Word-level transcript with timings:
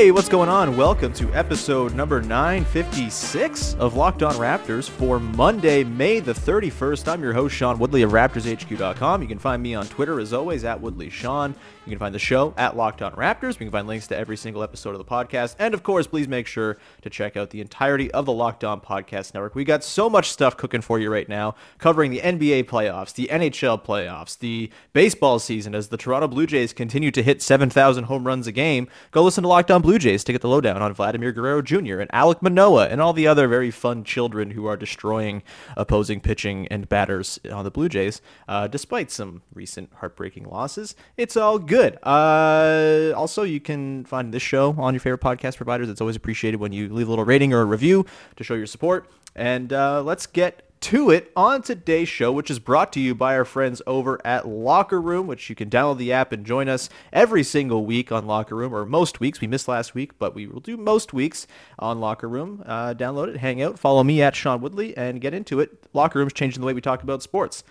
Hey, 0.00 0.12
what's 0.12 0.30
going 0.30 0.48
on? 0.48 0.78
Welcome 0.78 1.12
to 1.12 1.30
episode 1.34 1.94
number 1.94 2.22
956 2.22 3.74
of 3.74 3.96
Locked 3.96 4.22
On 4.22 4.32
Raptors 4.36 4.88
for 4.88 5.20
Monday, 5.20 5.84
May 5.84 6.20
the 6.20 6.32
31st. 6.32 7.06
I'm 7.06 7.22
your 7.22 7.34
host, 7.34 7.54
Sean 7.54 7.78
Woodley 7.78 8.00
of 8.00 8.12
RaptorsHQ.com. 8.12 9.20
You 9.20 9.28
can 9.28 9.38
find 9.38 9.62
me 9.62 9.74
on 9.74 9.86
Twitter, 9.88 10.18
as 10.18 10.32
always, 10.32 10.64
at 10.64 10.80
WoodleySean. 10.80 11.54
You 11.84 11.90
can 11.90 11.98
find 11.98 12.14
the 12.14 12.18
show 12.18 12.54
at 12.56 12.78
Locked 12.78 13.02
On 13.02 13.12
Raptors. 13.12 13.54
You 13.54 13.66
can 13.66 13.70
find 13.72 13.86
links 13.86 14.06
to 14.06 14.16
every 14.16 14.38
single 14.38 14.62
episode 14.62 14.92
of 14.92 14.98
the 14.98 15.04
podcast. 15.04 15.56
And 15.58 15.74
of 15.74 15.82
course, 15.82 16.06
please 16.06 16.28
make 16.28 16.46
sure 16.46 16.78
to 17.02 17.10
check 17.10 17.36
out 17.36 17.50
the 17.50 17.60
entirety 17.60 18.10
of 18.12 18.24
the 18.24 18.32
Locked 18.32 18.64
On 18.64 18.80
Podcast 18.80 19.34
Network. 19.34 19.54
We 19.54 19.64
got 19.64 19.84
so 19.84 20.08
much 20.08 20.30
stuff 20.30 20.56
cooking 20.56 20.80
for 20.80 20.98
you 20.98 21.12
right 21.12 21.28
now, 21.28 21.56
covering 21.76 22.10
the 22.10 22.20
NBA 22.20 22.64
playoffs, 22.64 23.12
the 23.12 23.28
NHL 23.30 23.84
playoffs, 23.84 24.38
the 24.38 24.70
baseball 24.94 25.38
season 25.38 25.74
as 25.74 25.88
the 25.88 25.98
Toronto 25.98 26.28
Blue 26.28 26.46
Jays 26.46 26.72
continue 26.72 27.10
to 27.10 27.22
hit 27.22 27.42
7,000 27.42 28.04
home 28.04 28.26
runs 28.26 28.46
a 28.46 28.52
game. 28.52 28.88
Go 29.10 29.22
listen 29.22 29.42
to 29.42 29.48
Locked 29.48 29.70
On 29.70 29.82
Blue 29.82 29.89
Jays 29.98 30.24
to 30.24 30.32
get 30.32 30.40
the 30.40 30.48
lowdown 30.48 30.82
on 30.82 30.92
Vladimir 30.94 31.32
Guerrero 31.32 31.62
Jr. 31.62 32.00
and 32.00 32.10
Alek 32.10 32.42
Manoah 32.42 32.88
and 32.88 33.00
all 33.00 33.12
the 33.12 33.26
other 33.26 33.48
very 33.48 33.70
fun 33.70 34.04
children 34.04 34.52
who 34.52 34.66
are 34.66 34.76
destroying 34.76 35.42
opposing 35.76 36.20
pitching 36.20 36.68
and 36.68 36.88
batters 36.88 37.38
on 37.52 37.64
the 37.64 37.70
Blue 37.70 37.88
Jays, 37.88 38.20
uh, 38.48 38.66
despite 38.66 39.10
some 39.10 39.42
recent 39.54 39.90
heartbreaking 39.96 40.44
losses. 40.44 40.94
It's 41.16 41.36
all 41.36 41.58
good. 41.58 41.98
Uh, 42.02 43.12
also, 43.16 43.42
you 43.42 43.60
can 43.60 44.04
find 44.04 44.32
this 44.32 44.42
show 44.42 44.74
on 44.78 44.94
your 44.94 45.00
favorite 45.00 45.20
podcast 45.20 45.56
providers. 45.56 45.88
It's 45.88 46.00
always 46.00 46.16
appreciated 46.16 46.60
when 46.60 46.72
you 46.72 46.88
leave 46.92 47.08
a 47.08 47.10
little 47.10 47.24
rating 47.24 47.52
or 47.52 47.60
a 47.60 47.66
review 47.66 48.06
to 48.36 48.44
show 48.44 48.54
your 48.54 48.66
support. 48.66 49.10
And 49.34 49.72
uh, 49.72 50.02
let's 50.02 50.26
get 50.26 50.69
to 50.80 51.10
it 51.10 51.30
on 51.36 51.60
today's 51.60 52.08
show, 52.08 52.32
which 52.32 52.50
is 52.50 52.58
brought 52.58 52.92
to 52.94 53.00
you 53.00 53.14
by 53.14 53.36
our 53.36 53.44
friends 53.44 53.82
over 53.86 54.18
at 54.24 54.48
Locker 54.48 55.00
Room, 55.00 55.26
which 55.26 55.50
you 55.50 55.54
can 55.54 55.68
download 55.68 55.98
the 55.98 56.12
app 56.12 56.32
and 56.32 56.44
join 56.44 56.68
us 56.68 56.88
every 57.12 57.42
single 57.42 57.84
week 57.84 58.10
on 58.10 58.26
Locker 58.26 58.56
Room, 58.56 58.74
or 58.74 58.86
most 58.86 59.20
weeks. 59.20 59.40
We 59.40 59.46
missed 59.46 59.68
last 59.68 59.94
week, 59.94 60.18
but 60.18 60.34
we 60.34 60.46
will 60.46 60.60
do 60.60 60.76
most 60.76 61.12
weeks 61.12 61.46
on 61.78 62.00
Locker 62.00 62.28
Room. 62.28 62.62
Uh, 62.64 62.94
download 62.94 63.28
it, 63.28 63.36
hang 63.36 63.60
out, 63.60 63.78
follow 63.78 64.02
me 64.02 64.22
at 64.22 64.34
Sean 64.34 64.62
Woodley, 64.62 64.96
and 64.96 65.20
get 65.20 65.34
into 65.34 65.60
it. 65.60 65.84
Locker 65.92 66.18
Room's 66.18 66.32
changing 66.32 66.60
the 66.60 66.66
way 66.66 66.72
we 66.72 66.80
talk 66.80 67.02
about 67.02 67.22
sports. 67.22 67.62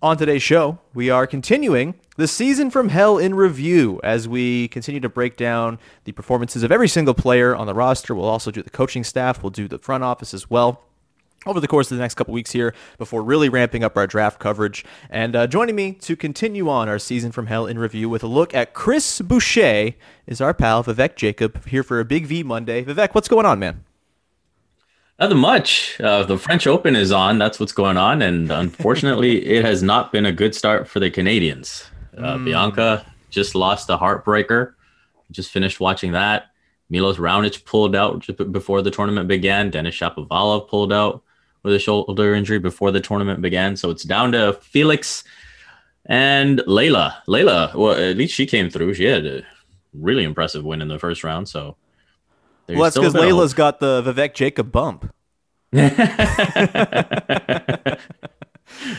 On 0.00 0.16
today's 0.16 0.42
show, 0.42 0.78
we 0.94 1.10
are 1.10 1.26
continuing 1.26 1.94
the 2.16 2.28
season 2.28 2.70
from 2.70 2.90
hell 2.90 3.18
in 3.18 3.34
review 3.34 3.98
as 4.04 4.28
we 4.28 4.68
continue 4.68 5.00
to 5.00 5.08
break 5.08 5.36
down 5.36 5.78
the 6.04 6.12
performances 6.12 6.62
of 6.62 6.70
every 6.70 6.86
single 6.86 7.14
player 7.14 7.56
on 7.56 7.66
the 7.66 7.74
roster. 7.74 8.14
We'll 8.14 8.28
also 8.28 8.50
do 8.50 8.62
the 8.62 8.70
coaching 8.70 9.02
staff, 9.02 9.42
we'll 9.42 9.50
do 9.50 9.66
the 9.66 9.78
front 9.78 10.04
office 10.04 10.34
as 10.34 10.48
well 10.50 10.84
over 11.46 11.60
the 11.60 11.68
course 11.68 11.90
of 11.90 11.96
the 11.96 12.02
next 12.02 12.14
couple 12.14 12.34
weeks 12.34 12.52
here 12.52 12.74
before 12.98 13.22
really 13.22 13.48
ramping 13.48 13.84
up 13.84 13.96
our 13.96 14.06
draft 14.06 14.38
coverage. 14.38 14.84
And 15.08 15.34
uh, 15.36 15.46
joining 15.46 15.76
me 15.76 15.92
to 15.92 16.16
continue 16.16 16.68
on 16.68 16.88
our 16.88 16.98
season 16.98 17.32
from 17.32 17.46
hell 17.46 17.66
in 17.66 17.78
review 17.78 18.08
with 18.08 18.22
a 18.22 18.26
look 18.26 18.54
at 18.54 18.74
Chris 18.74 19.20
Boucher 19.20 19.94
is 20.26 20.40
our 20.40 20.52
pal 20.52 20.82
Vivek 20.84 21.16
Jacob 21.16 21.64
here 21.66 21.82
for 21.82 22.00
a 22.00 22.04
Big 22.04 22.26
V 22.26 22.42
Monday. 22.42 22.84
Vivek, 22.84 23.14
what's 23.14 23.28
going 23.28 23.46
on, 23.46 23.58
man? 23.58 23.84
Nothing 25.18 25.38
much. 25.38 26.00
Uh, 26.00 26.22
the 26.22 26.38
French 26.38 26.66
Open 26.66 26.94
is 26.94 27.10
on. 27.10 27.38
That's 27.38 27.58
what's 27.58 27.72
going 27.72 27.96
on. 27.96 28.22
And 28.22 28.50
unfortunately, 28.52 29.44
it 29.46 29.64
has 29.64 29.82
not 29.82 30.12
been 30.12 30.26
a 30.26 30.32
good 30.32 30.54
start 30.54 30.86
for 30.88 31.00
the 31.00 31.10
Canadians. 31.10 31.84
Uh, 32.16 32.36
Hmm. 32.36 32.44
Bianca 32.44 33.06
just 33.30 33.54
lost 33.54 33.90
a 33.90 33.96
heartbreaker. 33.96 34.74
Just 35.30 35.50
finished 35.50 35.80
watching 35.80 36.12
that. 36.12 36.46
Milos 36.90 37.18
Raonic 37.18 37.64
pulled 37.64 37.94
out 37.94 38.20
just 38.20 38.52
before 38.52 38.80
the 38.80 38.90
tournament 38.90 39.28
began. 39.28 39.70
Denis 39.70 39.94
Shapovalov 39.94 40.68
pulled 40.68 40.92
out 40.92 41.22
with 41.68 41.76
a 41.76 41.78
shoulder 41.78 42.34
injury 42.34 42.58
before 42.58 42.90
the 42.90 43.00
tournament 43.00 43.42
began. 43.42 43.76
So 43.76 43.90
it's 43.90 44.04
down 44.04 44.32
to 44.32 44.54
Felix 44.54 45.24
and 46.06 46.60
Leylah. 46.60 47.14
Leylah, 47.28 47.74
well, 47.74 47.92
at 47.92 48.16
least 48.16 48.34
she 48.34 48.46
came 48.46 48.70
through. 48.70 48.94
She 48.94 49.04
had 49.04 49.26
a 49.26 49.42
really 49.92 50.24
impressive 50.24 50.64
win 50.64 50.80
in 50.80 50.88
the 50.88 50.98
first 50.98 51.22
round. 51.24 51.48
So 51.48 51.76
well, 52.68 52.84
that's 52.84 52.96
because 52.96 53.14
Leylah's 53.14 53.54
got 53.54 53.80
the 53.80 54.02
Vivek 54.02 54.34
Jacob 54.34 54.72
bump. 54.72 55.12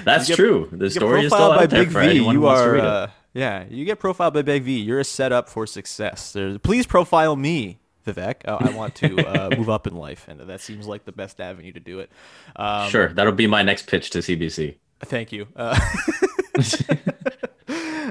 That's 0.04 0.28
get- 0.28 0.36
true. 0.36 0.70
The 0.72 0.90
story 0.90 1.26
is 1.26 1.32
still 1.32 1.50
by 1.50 1.64
out 1.64 1.70
there 1.70 1.84
Big 1.84 1.92
for 1.92 2.02
V. 2.02 2.14
You 2.14 2.48
are, 2.48 2.78
uh, 2.78 3.12
yeah, 3.34 3.66
you 3.70 3.86
get 3.86 4.00
profiled 4.00 4.34
by 4.34 4.42
Big 4.42 4.64
V. 4.64 4.80
You're 4.80 5.04
set 5.04 5.32
up 5.32 5.50
for 5.50 5.66
success. 5.68 6.34
There's, 6.34 6.58
please 6.60 6.86
profile 6.86 7.36
me, 7.36 7.80
Vivek. 8.14 8.48
Uh, 8.48 8.58
I 8.60 8.72
want 8.72 8.96
to 8.96 9.20
uh, 9.20 9.50
move 9.58 9.70
up 9.70 9.88
in 9.88 9.96
life, 9.96 10.28
and 10.28 10.40
that 10.40 10.62
seems 10.62 10.88
like 10.88 11.06
the 11.06 11.12
best 11.12 11.40
avenue 11.40 11.72
to 11.74 11.80
do 11.80 12.00
it. 12.00 12.12
Um, 12.56 12.90
sure, 12.90 13.10
that'll 13.14 13.34
be 13.34 13.48
my 13.48 13.64
next 13.64 13.88
pitch 13.88 14.10
to 14.12 14.20
CBC. 14.20 14.76
Thank 15.02 15.32
you. 15.32 15.48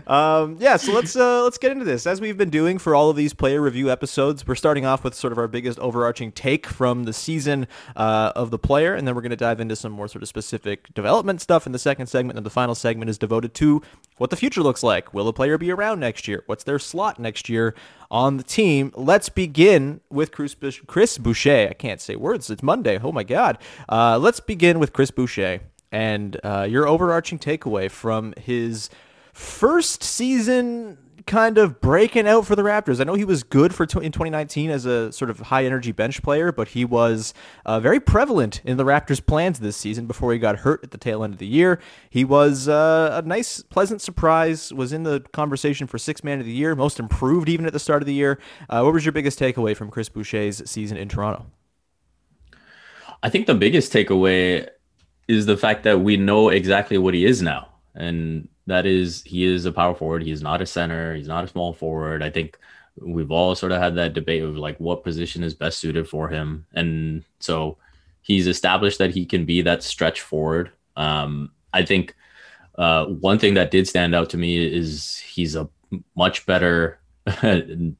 Um, 0.08 0.56
yeah, 0.58 0.78
so 0.78 0.92
let's 0.92 1.14
uh, 1.16 1.44
let's 1.44 1.58
get 1.58 1.70
into 1.70 1.84
this. 1.84 2.06
As 2.06 2.18
we've 2.18 2.38
been 2.38 2.48
doing 2.48 2.78
for 2.78 2.94
all 2.94 3.10
of 3.10 3.16
these 3.16 3.34
player 3.34 3.60
review 3.60 3.90
episodes, 3.90 4.46
we're 4.46 4.54
starting 4.54 4.86
off 4.86 5.04
with 5.04 5.14
sort 5.14 5.32
of 5.32 5.38
our 5.38 5.46
biggest 5.46 5.78
overarching 5.80 6.32
take 6.32 6.66
from 6.66 7.04
the 7.04 7.12
season 7.12 7.68
uh, 7.94 8.32
of 8.34 8.50
the 8.50 8.58
player, 8.58 8.94
and 8.94 9.06
then 9.06 9.14
we're 9.14 9.20
going 9.20 9.30
to 9.30 9.36
dive 9.36 9.60
into 9.60 9.76
some 9.76 9.92
more 9.92 10.08
sort 10.08 10.22
of 10.22 10.28
specific 10.28 10.92
development 10.94 11.42
stuff 11.42 11.66
in 11.66 11.72
the 11.72 11.78
second 11.78 12.06
segment. 12.06 12.38
And 12.38 12.46
the 12.46 12.50
final 12.50 12.74
segment 12.74 13.10
is 13.10 13.18
devoted 13.18 13.52
to 13.54 13.82
what 14.16 14.30
the 14.30 14.36
future 14.36 14.62
looks 14.62 14.82
like. 14.82 15.12
Will 15.12 15.28
a 15.28 15.32
player 15.32 15.58
be 15.58 15.70
around 15.70 16.00
next 16.00 16.26
year? 16.26 16.42
What's 16.46 16.64
their 16.64 16.78
slot 16.78 17.18
next 17.18 17.50
year 17.50 17.74
on 18.10 18.38
the 18.38 18.42
team? 18.42 18.92
Let's 18.96 19.28
begin 19.28 20.00
with 20.08 20.32
Chris, 20.32 20.56
Chris 20.86 21.18
Boucher. 21.18 21.68
I 21.70 21.74
can't 21.74 22.00
say 22.00 22.16
words. 22.16 22.48
It's 22.48 22.62
Monday. 22.62 22.98
Oh 23.02 23.12
my 23.12 23.24
God. 23.24 23.58
Uh, 23.90 24.18
let's 24.18 24.40
begin 24.40 24.78
with 24.78 24.94
Chris 24.94 25.10
Boucher 25.10 25.60
and 25.92 26.40
uh, 26.42 26.66
your 26.68 26.86
overarching 26.86 27.38
takeaway 27.38 27.90
from 27.90 28.32
his 28.38 28.88
first 29.38 30.02
season 30.02 30.98
kind 31.24 31.58
of 31.58 31.80
breaking 31.80 32.26
out 32.26 32.46
for 32.46 32.56
the 32.56 32.62
Raptors. 32.62 33.00
I 33.00 33.04
know 33.04 33.14
he 33.14 33.24
was 33.24 33.42
good 33.42 33.72
for 33.74 33.84
in 33.84 34.10
2019 34.10 34.70
as 34.70 34.84
a 34.84 35.12
sort 35.12 35.30
of 35.30 35.38
high 35.38 35.64
energy 35.64 35.92
bench 35.92 36.22
player, 36.22 36.50
but 36.50 36.68
he 36.68 36.84
was 36.84 37.34
uh, 37.64 37.78
very 37.78 38.00
prevalent 38.00 38.60
in 38.64 38.78
the 38.78 38.84
Raptors' 38.84 39.24
plans 39.24 39.60
this 39.60 39.76
season 39.76 40.06
before 40.06 40.32
he 40.32 40.38
got 40.38 40.60
hurt 40.60 40.82
at 40.82 40.90
the 40.90 40.98
tail 40.98 41.22
end 41.22 41.34
of 41.34 41.38
the 41.38 41.46
year. 41.46 41.78
He 42.10 42.24
was 42.24 42.66
uh, 42.66 43.20
a 43.22 43.26
nice, 43.26 43.62
pleasant 43.62 44.00
surprise, 44.00 44.72
was 44.72 44.92
in 44.92 45.04
the 45.04 45.20
conversation 45.32 45.86
for 45.86 45.98
six 45.98 46.24
man 46.24 46.40
of 46.40 46.46
the 46.46 46.52
year, 46.52 46.74
most 46.74 46.98
improved 46.98 47.48
even 47.48 47.66
at 47.66 47.72
the 47.72 47.78
start 47.78 48.02
of 48.02 48.06
the 48.06 48.14
year. 48.14 48.40
Uh, 48.68 48.80
what 48.80 48.94
was 48.94 49.04
your 49.04 49.12
biggest 49.12 49.38
takeaway 49.38 49.76
from 49.76 49.90
Chris 49.90 50.08
Boucher's 50.08 50.68
season 50.68 50.96
in 50.96 51.08
Toronto? 51.08 51.46
I 53.22 53.28
think 53.28 53.46
the 53.46 53.54
biggest 53.54 53.92
takeaway 53.92 54.68
is 55.28 55.46
the 55.46 55.56
fact 55.56 55.84
that 55.84 56.00
we 56.00 56.16
know 56.16 56.48
exactly 56.48 56.98
what 56.98 57.14
he 57.14 57.24
is 57.24 57.40
now. 57.40 57.68
And 57.94 58.48
that 58.68 58.86
is 58.86 59.22
he 59.24 59.44
is 59.44 59.64
a 59.64 59.72
power 59.72 59.94
forward. 59.94 60.22
He's 60.22 60.42
not 60.42 60.62
a 60.62 60.66
center. 60.66 61.14
He's 61.14 61.26
not 61.26 61.44
a 61.44 61.48
small 61.48 61.72
forward. 61.72 62.22
I 62.22 62.30
think 62.30 62.58
we've 63.00 63.30
all 63.30 63.54
sort 63.54 63.72
of 63.72 63.80
had 63.80 63.94
that 63.96 64.12
debate 64.12 64.42
of 64.42 64.56
like 64.56 64.78
what 64.78 65.04
position 65.04 65.42
is 65.42 65.54
best 65.54 65.78
suited 65.78 66.08
for 66.08 66.28
him. 66.28 66.66
And 66.74 67.24
so 67.40 67.78
he's 68.22 68.46
established 68.46 68.98
that 68.98 69.10
he 69.10 69.24
can 69.24 69.44
be 69.44 69.62
that 69.62 69.82
stretch 69.82 70.20
forward. 70.20 70.70
Um, 70.96 71.52
I 71.72 71.84
think 71.84 72.14
uh, 72.76 73.06
one 73.06 73.38
thing 73.38 73.54
that 73.54 73.70
did 73.70 73.88
stand 73.88 74.14
out 74.14 74.30
to 74.30 74.36
me 74.36 74.64
is 74.64 75.16
he's 75.18 75.56
a 75.56 75.68
much 76.14 76.44
better, 76.44 76.98
you 77.42 77.94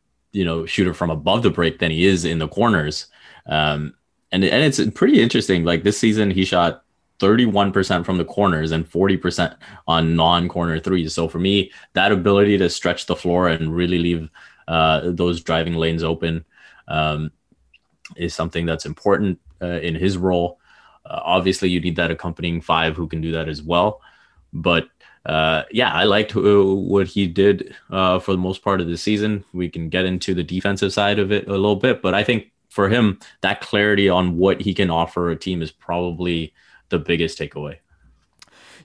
know, 0.45 0.67
shooter 0.67 0.93
from 0.93 1.11
above 1.11 1.43
the 1.43 1.51
break 1.51 1.79
than 1.79 1.91
he 1.91 2.07
is 2.07 2.25
in 2.25 2.39
the 2.39 2.49
corners. 2.49 3.07
Um, 3.47 3.95
and 4.31 4.45
and 4.45 4.63
it's 4.63 4.81
pretty 4.95 5.23
interesting. 5.23 5.65
Like 5.65 5.83
this 5.83 5.99
season, 5.99 6.31
he 6.31 6.45
shot 6.45 6.85
31% 7.19 8.05
from 8.05 8.19
the 8.19 8.25
corners 8.25 8.73
and 8.73 8.91
40% 8.91 9.57
on 9.87 10.17
non-corner 10.17 10.79
threes. 10.79 11.15
So 11.15 11.29
for 11.29 11.39
me, 11.39 11.73
that 11.95 12.13
ability 12.13 12.59
to 12.59 12.71
stretch 12.71 13.07
the 13.07 13.17
floor 13.17 13.49
and 13.49 13.75
really 13.75 13.99
leave 13.99 14.31
uh, 14.69 15.03
those 15.05 15.41
driving 15.41 15.75
lanes 15.75 16.05
open 16.05 16.45
um, 16.87 17.33
is 18.17 18.35
something 18.35 18.67
that's 18.67 18.87
important 18.87 19.39
uh, 19.63 19.81
in 19.81 19.95
his 19.95 20.17
role. 20.17 20.61
Uh, 21.05 21.21
obviously, 21.25 21.69
you 21.69 21.81
need 21.81 21.97
that 21.97 22.11
accompanying 22.11 22.61
five 22.61 22.97
who 22.97 23.09
can 23.09 23.21
do 23.21 23.33
that 23.33 23.49
as 23.49 23.63
well. 23.63 24.01
But 24.53 24.89
uh, 25.27 25.65
yeah, 25.71 25.93
I 25.93 26.05
liked 26.05 26.35
uh, 26.37 26.65
what 26.65 27.07
he 27.07 27.27
did 27.27 27.75
uh, 27.91 28.19
for 28.19 28.33
the 28.33 28.39
most 28.39 28.63
part 28.63 28.81
of 28.81 28.87
the 28.89 28.97
season. 28.97 29.45
We 29.53 29.69
can 29.69 29.89
get 29.89 30.05
into 30.05 30.35
the 30.35 30.45
defensive 30.45 30.93
side 30.93 31.19
of 31.19 31.33
it 31.33 31.49
a 31.49 31.53
little 31.53 31.77
bit, 31.77 32.01
but 32.01 32.15
I 32.15 32.25
think 32.25 32.53
for 32.69 32.89
him, 32.89 33.19
that 33.41 33.61
clarity 33.61 34.09
on 34.09 34.37
what 34.37 34.61
he 34.61 34.73
can 34.75 34.91
offer 34.91 35.31
a 35.31 35.37
team 35.37 35.63
is 35.63 35.73
probably 35.73 36.55
the 36.91 36.99
biggest 36.99 37.39
takeaway. 37.39 37.79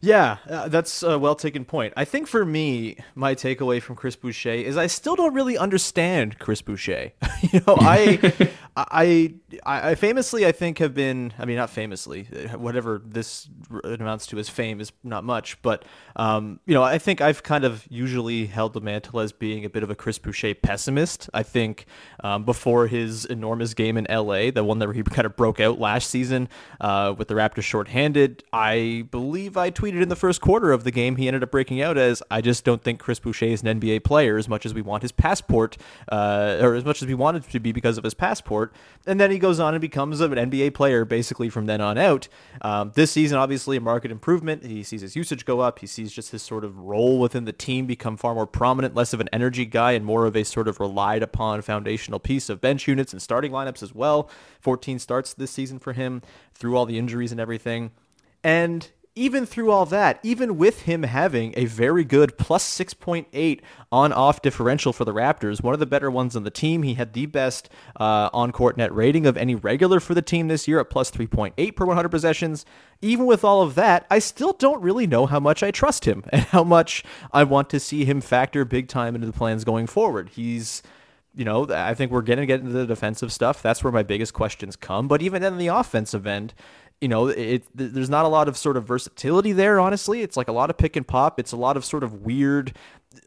Yeah, 0.04 0.40
uh, 0.50 0.68
that's 0.68 1.02
a 1.02 1.18
well 1.18 1.34
taken 1.34 1.64
point. 1.64 1.94
I 1.96 2.04
think 2.04 2.28
for 2.28 2.44
me, 2.44 2.98
my 3.16 3.36
takeaway 3.36 3.82
from 3.82 3.96
Chris 3.96 4.18
Boucher 4.18 4.50
is 4.50 4.76
I 4.76 4.88
still 4.88 5.16
don't 5.16 5.34
really 5.34 5.58
understand 5.58 6.40
Chris 6.40 6.62
Boucher. 6.62 7.14
you 7.54 7.62
know, 7.66 7.78
I, 7.80 8.52
I, 8.76 9.34
I 9.66 9.96
famously, 9.96 10.46
I 10.46 10.52
think, 10.52 10.80
have 10.80 10.94
been, 10.94 11.32
I 11.40 11.46
mean, 11.46 11.56
not 11.56 11.70
famously, 11.70 12.24
whatever 12.54 13.02
this 13.06 13.48
amounts 13.86 14.28
to 14.28 14.40
as 14.40 14.50
fame 14.50 14.82
is 14.82 14.92
not 15.06 15.24
much, 15.24 15.62
but, 15.62 15.86
um, 16.18 16.60
you 16.66 16.74
know, 16.74 16.84
I 16.84 16.98
think 16.98 17.22
I've 17.22 17.42
kind 17.42 17.64
of 17.64 17.88
usually 17.90 18.48
held 18.48 18.74
the 18.74 18.82
mantle 18.82 19.22
as 19.22 19.32
being 19.32 19.64
a 19.64 19.70
bit 19.70 19.84
of 19.84 19.90
a 19.90 19.96
Chris 19.96 20.20
Boucher 20.20 20.54
pessimist. 20.54 21.30
I 21.34 21.44
think 21.44 21.86
um, 22.26 22.44
before 22.44 22.88
his 22.88 23.24
enormous 23.24 23.74
game 23.74 23.96
in 23.96 24.06
LA, 24.10 24.52
the 24.52 24.66
one 24.66 24.80
that 24.80 24.94
he 24.94 25.02
kind 25.02 25.26
of 25.26 25.38
broke 25.38 25.62
out 25.62 25.80
last 25.80 26.10
season 26.10 26.50
uh, 26.82 27.16
with 27.18 27.30
the 27.30 27.36
Raptors 27.36 27.64
shorthanded, 27.64 28.44
I 28.52 29.08
believe 29.10 29.56
I 29.56 29.72
tweeted 29.72 29.93
in 30.02 30.10
the 30.10 30.16
first 30.16 30.42
quarter 30.42 30.72
of 30.72 30.84
the 30.84 30.92
game, 30.92 31.16
he 31.18 31.28
ended 31.28 31.44
up 31.44 31.52
breaking 31.52 31.82
out 31.82 31.98
as, 31.98 32.24
I 32.32 32.42
just 32.42 32.64
don't 32.64 32.82
think 32.82 33.00
Chris 33.00 33.20
Boucher 33.20 33.46
is 33.46 33.62
an 33.62 33.80
NBA 33.80 34.04
player 34.04 34.38
as 34.38 34.50
much 34.50 34.66
as 34.66 34.74
we 34.74 34.82
want 34.82 35.04
his 35.04 35.12
passport, 35.12 35.78
uh, 36.12 36.58
or 36.62 36.76
as 36.76 36.86
much 36.86 37.02
as 37.02 37.08
we 37.08 37.14
want 37.14 37.38
it 37.38 37.44
to 37.52 37.60
be 37.60 37.72
because 37.72 37.98
of 37.98 38.04
his 38.04 38.14
passport. 38.14 38.74
And 39.06 39.20
then 39.20 39.32
he 39.32 39.40
goes 39.40 39.60
on 39.60 39.74
and 39.74 39.82
becomes 39.82 40.22
an 40.22 40.32
NBA 40.32 40.74
player 40.74 41.06
basically 41.06 41.50
from 41.50 41.66
then 41.66 41.82
on 41.82 41.98
out. 41.98 42.28
Um, 42.62 42.92
this 42.96 43.12
season, 43.12 43.38
obviously, 43.38 43.78
a 43.78 43.82
market 43.82 44.12
improvement. 44.12 44.66
He 44.66 44.84
sees 44.84 45.02
his 45.02 45.16
usage 45.16 45.46
go 45.46 45.60
up. 45.60 45.80
He 45.80 45.88
sees 45.88 46.12
just 46.12 46.32
his 46.32 46.42
sort 46.42 46.64
of 46.64 46.78
role 46.78 47.20
within 47.20 47.46
the 47.46 47.54
team 47.54 47.86
become 47.86 48.18
far 48.18 48.34
more 48.34 48.48
prominent, 48.48 48.96
less 48.96 49.14
of 49.14 49.20
an 49.20 49.30
energy 49.34 49.66
guy 49.66 49.92
and 49.94 50.06
more 50.06 50.26
of 50.26 50.36
a 50.36 50.44
sort 50.44 50.68
of 50.68 50.80
relied 50.80 51.24
upon 51.24 51.62
foundational 51.62 52.20
piece 52.20 52.50
of 52.50 52.62
bench 52.62 52.88
units 52.88 53.14
and 53.14 53.22
starting 53.22 53.52
lineups 53.52 53.84
as 53.84 53.94
well. 53.94 54.30
14 54.62 55.00
starts 55.00 55.34
this 55.34 55.52
season 55.52 55.80
for 55.80 55.94
him 55.94 56.22
through 56.54 56.78
all 56.78 56.86
the 56.86 56.98
injuries 56.98 57.32
and 57.32 57.42
everything. 57.42 57.92
And 58.44 58.90
even 59.16 59.46
through 59.46 59.70
all 59.70 59.86
that, 59.86 60.20
even 60.24 60.58
with 60.58 60.84
him 60.84 61.04
having 61.04 61.54
a 61.56 61.66
very 61.66 62.04
good 62.04 62.38
plus 62.38 62.64
6.8 62.78 63.62
on 63.92 64.12
off 64.12 64.42
differential 64.42 64.92
for 64.92 65.06
the 65.06 65.14
Raptors, 65.14 65.62
one 65.62 65.74
of 65.74 65.80
the 65.80 65.86
better 65.86 66.10
ones 66.10 66.36
on 66.36 66.44
the 66.44 66.50
team, 66.50 66.82
he 66.82 66.96
had 66.96 67.14
the 67.14 67.28
best 67.28 67.70
uh, 68.00 68.30
on 68.34 68.52
court 68.52 68.76
net 68.76 68.94
rating 68.94 69.28
of 69.28 69.38
any 69.38 69.54
regular 69.54 70.00
for 70.00 70.16
the 70.16 70.22
team 70.22 70.48
this 70.48 70.68
year 70.68 70.80
at 70.80 70.90
plus 70.90 71.12
3.8 71.12 71.76
per 71.76 71.86
100 71.86 72.10
possessions. 72.10 72.66
Even 73.02 73.26
with 73.26 73.44
all 73.44 73.62
of 73.62 73.76
that, 73.76 74.08
I 74.10 74.18
still 74.20 74.54
don't 74.54 74.82
really 74.82 75.06
know 75.06 75.28
how 75.28 75.40
much 75.40 75.62
I 75.62 75.70
trust 75.70 76.06
him 76.06 76.24
and 76.32 76.42
how 76.42 76.64
much 76.64 77.04
I 77.32 77.44
want 77.44 77.70
to 77.70 77.80
see 77.80 78.06
him 78.06 78.20
factor 78.20 78.66
big 78.66 78.88
time 78.88 79.14
into 79.14 79.28
the 79.28 79.34
plans 79.34 79.64
going 79.64 79.86
forward. 79.86 80.30
He's 80.30 80.82
you 81.36 81.46
know, 81.46 81.68
I 81.70 81.96
think 81.96 82.12
we're 82.12 82.22
going 82.22 82.40
to 82.40 82.46
get 82.46 82.60
into 82.60 82.74
the 82.74 82.86
defensive 82.86 83.34
stuff. 83.34 83.62
That's 83.62 83.84
where 83.84 83.92
my 83.92 84.04
biggest 84.04 84.34
questions 84.34 84.76
come. 84.76 85.08
But 85.08 85.22
even 85.22 85.42
in 85.42 85.58
the 85.58 85.68
offensive 85.68 86.28
end, 86.28 86.54
you 87.04 87.10
know, 87.10 87.28
it 87.28 87.66
there's 87.76 88.10
not 88.10 88.24
a 88.24 88.30
lot 88.30 88.48
of 88.48 88.56
sort 88.56 88.78
of 88.78 88.86
versatility 88.86 89.52
there. 89.52 89.78
Honestly, 89.78 90.22
it's 90.22 90.38
like 90.38 90.48
a 90.48 90.54
lot 90.54 90.70
of 90.70 90.78
pick 90.78 90.96
and 90.96 91.06
pop. 91.06 91.38
It's 91.38 91.52
a 91.52 91.58
lot 91.58 91.76
of 91.76 91.84
sort 91.84 92.02
of 92.02 92.22
weird, 92.22 92.72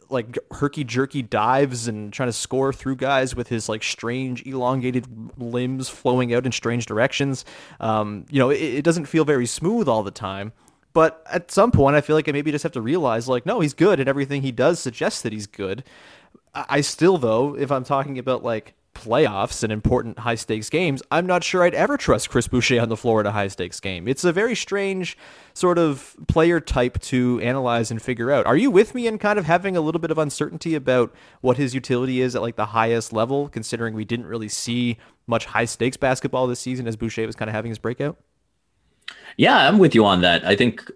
like 0.08 0.38
herky 0.50 0.82
jerky 0.82 1.20
dives 1.20 1.86
and 1.86 2.10
trying 2.10 2.30
to 2.30 2.32
score 2.32 2.72
through 2.72 2.96
guys 2.96 3.36
with 3.36 3.48
his 3.48 3.68
like 3.68 3.82
strange 3.82 4.46
elongated 4.46 5.06
limbs 5.36 5.90
flowing 5.90 6.32
out 6.32 6.46
in 6.46 6.52
strange 6.52 6.86
directions. 6.86 7.44
Um, 7.78 8.24
you 8.30 8.38
know, 8.38 8.48
it, 8.48 8.62
it 8.62 8.82
doesn't 8.82 9.04
feel 9.04 9.26
very 9.26 9.44
smooth 9.44 9.88
all 9.88 10.02
the 10.02 10.10
time. 10.10 10.54
But 10.94 11.22
at 11.30 11.50
some 11.50 11.70
point, 11.70 11.96
I 11.96 12.00
feel 12.00 12.16
like 12.16 12.30
I 12.30 12.32
maybe 12.32 12.50
just 12.50 12.62
have 12.62 12.72
to 12.72 12.80
realize, 12.80 13.28
like, 13.28 13.44
no, 13.44 13.60
he's 13.60 13.74
good, 13.74 14.00
and 14.00 14.08
everything 14.08 14.40
he 14.40 14.52
does 14.52 14.80
suggests 14.80 15.20
that 15.20 15.34
he's 15.34 15.46
good. 15.46 15.84
I 16.54 16.80
still, 16.80 17.18
though, 17.18 17.54
if 17.54 17.70
I'm 17.70 17.84
talking 17.84 18.18
about 18.18 18.42
like 18.42 18.72
playoffs 18.96 19.62
and 19.62 19.70
important 19.70 20.18
high 20.18 20.34
stakes 20.34 20.70
games, 20.70 21.02
I'm 21.10 21.26
not 21.26 21.44
sure 21.44 21.62
I'd 21.62 21.74
ever 21.74 21.96
trust 21.96 22.30
Chris 22.30 22.48
Boucher 22.48 22.80
on 22.80 22.88
the 22.88 22.96
floor 22.96 23.20
a 23.20 23.30
high 23.30 23.48
stakes 23.48 23.78
game. 23.78 24.08
It's 24.08 24.24
a 24.24 24.32
very 24.32 24.54
strange 24.54 25.16
sort 25.54 25.78
of 25.78 26.16
player 26.28 26.60
type 26.60 26.98
to 27.00 27.40
analyze 27.42 27.90
and 27.90 28.00
figure 28.00 28.32
out. 28.32 28.46
Are 28.46 28.56
you 28.56 28.70
with 28.70 28.94
me 28.94 29.06
in 29.06 29.18
kind 29.18 29.38
of 29.38 29.44
having 29.44 29.76
a 29.76 29.80
little 29.80 30.00
bit 30.00 30.10
of 30.10 30.18
uncertainty 30.18 30.74
about 30.74 31.14
what 31.40 31.56
his 31.56 31.74
utility 31.74 32.20
is 32.20 32.34
at 32.34 32.42
like 32.42 32.56
the 32.56 32.66
highest 32.66 33.12
level, 33.12 33.48
considering 33.48 33.94
we 33.94 34.04
didn't 34.04 34.26
really 34.26 34.48
see 34.48 34.96
much 35.26 35.44
high 35.44 35.64
stakes 35.64 35.96
basketball 35.96 36.46
this 36.46 36.60
season 36.60 36.86
as 36.86 36.96
Boucher 36.96 37.26
was 37.26 37.36
kind 37.36 37.48
of 37.48 37.54
having 37.54 37.70
his 37.70 37.78
breakout? 37.78 38.18
Yeah, 39.36 39.68
I'm 39.68 39.78
with 39.78 39.94
you 39.94 40.04
on 40.04 40.22
that. 40.22 40.44
I 40.44 40.56
think 40.56 40.90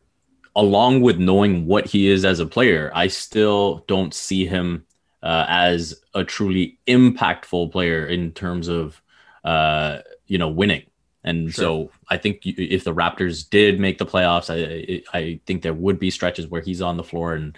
along 0.57 1.03
with 1.03 1.19
knowing 1.19 1.67
what 1.67 1.87
he 1.87 2.09
is 2.09 2.25
as 2.25 2.41
a 2.41 2.47
player, 2.47 2.91
I 2.95 3.09
still 3.09 3.85
don't 3.87 4.15
see 4.15 4.47
him 4.47 4.85
uh, 5.23 5.45
as 5.49 6.01
a 6.15 6.25
truly 6.25 6.79
impactful 6.87 7.73
player 7.73 8.07
in 8.07 8.33
terms 8.33 8.69
of 8.69 9.01
uh, 9.45 9.99
you 10.27 10.39
know 10.39 10.49
winning. 10.49 10.85
And 11.23 11.53
sure. 11.53 11.63
so 11.63 11.91
I 12.09 12.17
think 12.17 12.41
if 12.45 12.85
the 12.85 12.95
Raptors 12.95 13.49
did 13.49 13.79
make 13.79 13.99
the 13.99 14.07
playoffs, 14.07 14.49
I 14.49 15.03
I 15.17 15.41
think 15.47 15.63
there 15.63 15.75
would 15.75 15.99
be 15.99 16.11
stretches 16.11 16.47
where 16.47 16.63
he's 16.63 16.81
on 16.81 16.97
the 16.97 17.05
floor 17.05 17.35
and 17.35 17.57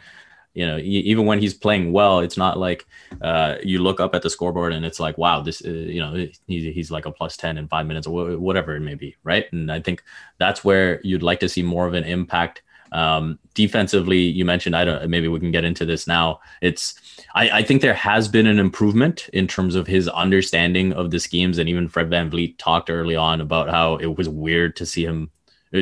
you 0.55 0.67
know 0.67 0.79
even 0.79 1.27
when 1.27 1.39
he's 1.39 1.55
playing 1.55 1.93
well 1.93 2.21
it's 2.21 2.37
not 2.37 2.59
like 2.59 2.87
uh, 3.23 3.57
you 3.63 3.79
look 3.79 4.01
up 4.01 4.15
at 4.15 4.23
the 4.23 4.31
scoreboard 4.31 4.73
and 4.73 4.85
it's 4.85 5.01
like 5.01 5.17
wow 5.19 5.41
this 5.41 5.65
uh, 5.65 5.71
you 5.71 6.01
know 6.01 6.27
he's, 6.47 6.75
he's 6.75 6.91
like 6.91 7.07
a 7.07 7.11
plus 7.11 7.37
10 7.37 7.59
in 7.59 7.69
five 7.69 7.87
minutes 7.87 8.07
or 8.07 8.37
whatever 8.39 8.77
it 8.77 8.81
may 8.81 8.95
be 8.95 9.17
right 9.25 9.47
and 9.53 9.73
i 9.73 9.81
think 9.81 10.03
that's 10.39 10.65
where 10.65 11.01
you'd 11.03 11.23
like 11.23 11.41
to 11.41 11.49
see 11.49 11.63
more 11.63 11.87
of 11.87 11.95
an 11.95 12.05
impact 12.05 12.63
um, 12.93 13.39
defensively, 13.55 14.19
you 14.19 14.45
mentioned 14.45 14.77
I 14.77 14.85
don't. 14.85 15.09
Maybe 15.09 15.27
we 15.27 15.41
can 15.41 15.51
get 15.51 15.65
into 15.65 15.87
this 15.87 16.07
now. 16.07 16.41
It's 16.61 16.95
I, 17.35 17.49
I, 17.51 17.63
think 17.63 17.81
there 17.81 17.95
has 17.95 18.29
been 18.29 18.47
an 18.47 18.59
improvement 18.59 19.31
in 19.33 19.49
terms 19.49 19.75
of 19.77 19.87
his 19.87 20.09
understanding 20.09 20.93
of 20.93 21.11
the 21.11 21.19
schemes, 21.19 21.57
and 21.57 21.71
even 21.71 21.89
Fred 21.89 22.11
Van 22.11 22.31
VanVleet 22.31 22.59
talked 22.59 22.91
early 22.91 23.17
on 23.17 23.41
about 23.41 23.71
how 23.71 23.97
it 23.97 24.19
was 24.19 24.29
weird 24.29 24.77
to 24.77 24.87
see 24.87 25.05
him 25.05 25.31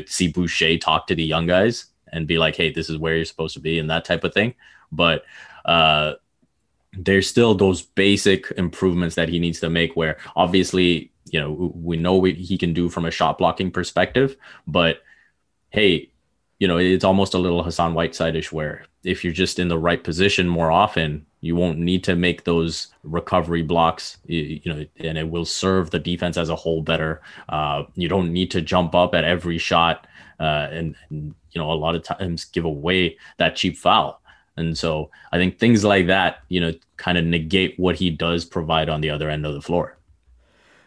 see 0.06 0.28
Boucher 0.28 0.78
talk 0.78 1.08
to 1.08 1.16
the 1.16 1.24
young 1.24 1.48
guys 1.48 1.86
and 2.12 2.28
be 2.28 2.38
like, 2.38 2.54
"Hey, 2.54 2.72
this 2.72 2.88
is 2.88 2.96
where 2.96 3.16
you're 3.16 3.24
supposed 3.24 3.54
to 3.54 3.60
be," 3.60 3.80
and 3.80 3.90
that 3.90 4.04
type 4.04 4.22
of 4.22 4.32
thing. 4.32 4.54
But 4.92 5.24
uh, 5.64 6.14
there's 6.92 7.28
still 7.28 7.56
those 7.56 7.82
basic 7.82 8.52
improvements 8.52 9.16
that 9.16 9.28
he 9.28 9.40
needs 9.40 9.58
to 9.60 9.70
make. 9.70 9.96
Where 9.96 10.18
obviously, 10.36 11.10
you 11.26 11.40
know, 11.40 11.72
we 11.74 11.96
know 11.96 12.14
what 12.14 12.34
he 12.34 12.56
can 12.56 12.72
do 12.72 12.88
from 12.88 13.04
a 13.04 13.10
shot 13.10 13.38
blocking 13.38 13.72
perspective, 13.72 14.36
but 14.68 15.02
hey, 15.70 16.09
you 16.60 16.68
know, 16.68 16.76
it's 16.76 17.04
almost 17.04 17.34
a 17.34 17.38
little 17.38 17.64
Hassan 17.64 17.94
Whiteside-ish 17.94 18.52
where 18.52 18.84
if 19.02 19.24
you're 19.24 19.32
just 19.32 19.58
in 19.58 19.68
the 19.68 19.78
right 19.78 20.04
position 20.04 20.46
more 20.46 20.70
often, 20.70 21.24
you 21.40 21.56
won't 21.56 21.78
need 21.78 22.04
to 22.04 22.14
make 22.14 22.44
those 22.44 22.88
recovery 23.02 23.62
blocks, 23.62 24.18
you, 24.26 24.60
know, 24.66 24.84
and 24.98 25.16
it 25.16 25.30
will 25.30 25.46
serve 25.46 25.90
the 25.90 25.98
defense 25.98 26.36
as 26.36 26.50
a 26.50 26.54
whole 26.54 26.82
better. 26.82 27.22
Uh, 27.48 27.84
you 27.94 28.08
don't 28.08 28.30
need 28.30 28.50
to 28.50 28.60
jump 28.60 28.94
up 28.94 29.14
at 29.14 29.24
every 29.24 29.56
shot 29.56 30.06
uh, 30.38 30.68
and, 30.70 30.94
and, 31.08 31.34
you 31.52 31.60
know, 31.60 31.72
a 31.72 31.72
lot 31.72 31.94
of 31.94 32.02
times 32.02 32.44
give 32.44 32.66
away 32.66 33.16
that 33.38 33.56
cheap 33.56 33.78
foul. 33.78 34.20
And 34.58 34.76
so 34.76 35.10
I 35.32 35.38
think 35.38 35.58
things 35.58 35.82
like 35.82 36.08
that, 36.08 36.40
you 36.50 36.60
know, 36.60 36.74
kind 36.98 37.16
of 37.16 37.24
negate 37.24 37.78
what 37.78 37.96
he 37.96 38.10
does 38.10 38.44
provide 38.44 38.90
on 38.90 39.00
the 39.00 39.08
other 39.08 39.30
end 39.30 39.46
of 39.46 39.54
the 39.54 39.62
floor. 39.62 39.96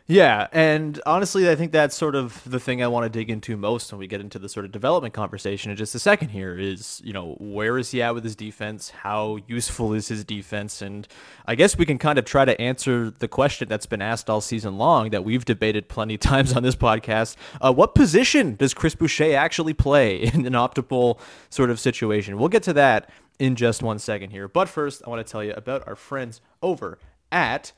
Yeah, 0.05 0.47
and 0.51 0.99
honestly, 1.05 1.49
I 1.49 1.55
think 1.55 1.71
that's 1.71 1.95
sort 1.95 2.15
of 2.15 2.41
the 2.45 2.59
thing 2.59 2.83
I 2.83 2.87
want 2.87 3.05
to 3.05 3.09
dig 3.09 3.29
into 3.29 3.55
most 3.55 3.89
when 3.89 3.99
we 3.99 4.07
get 4.07 4.19
into 4.19 4.37
the 4.37 4.49
sort 4.49 4.65
of 4.65 4.73
development 4.73 5.13
conversation 5.13 5.71
in 5.71 5.77
just 5.77 5.95
a 5.95 5.99
second 5.99 6.29
here 6.29 6.59
is, 6.59 7.01
you 7.05 7.13
know, 7.13 7.37
where 7.39 7.77
is 7.77 7.91
he 7.91 8.01
at 8.01 8.13
with 8.13 8.25
his 8.25 8.35
defense? 8.35 8.89
How 8.89 9.37
useful 9.47 9.93
is 9.93 10.09
his 10.09 10.25
defense? 10.25 10.81
And 10.81 11.07
I 11.45 11.55
guess 11.55 11.77
we 11.77 11.85
can 11.85 11.97
kind 11.97 12.19
of 12.19 12.25
try 12.25 12.43
to 12.43 12.59
answer 12.59 13.11
the 13.11 13.29
question 13.29 13.69
that's 13.69 13.85
been 13.85 14.01
asked 14.01 14.29
all 14.29 14.41
season 14.41 14.77
long 14.77 15.11
that 15.11 15.23
we've 15.23 15.45
debated 15.45 15.87
plenty 15.87 16.15
of 16.15 16.19
times 16.31 16.53
on 16.53 16.63
this 16.63 16.75
podcast. 16.75 17.37
Uh, 17.61 17.71
what 17.71 17.95
position 17.95 18.55
does 18.55 18.73
Chris 18.73 18.95
Boucher 18.95 19.37
actually 19.37 19.73
play 19.73 20.17
in 20.33 20.45
an 20.45 20.53
optimal 20.53 21.17
sort 21.49 21.69
of 21.69 21.79
situation? 21.79 22.37
We'll 22.37 22.49
get 22.49 22.63
to 22.63 22.73
that 22.73 23.09
in 23.39 23.55
just 23.55 23.81
one 23.81 23.99
second 23.99 24.31
here. 24.31 24.49
But 24.49 24.67
first, 24.67 25.01
I 25.07 25.09
want 25.09 25.25
to 25.25 25.31
tell 25.31 25.45
you 25.45 25.53
about 25.53 25.87
our 25.87 25.95
friends 25.95 26.41
over 26.61 26.99
at 27.31 27.71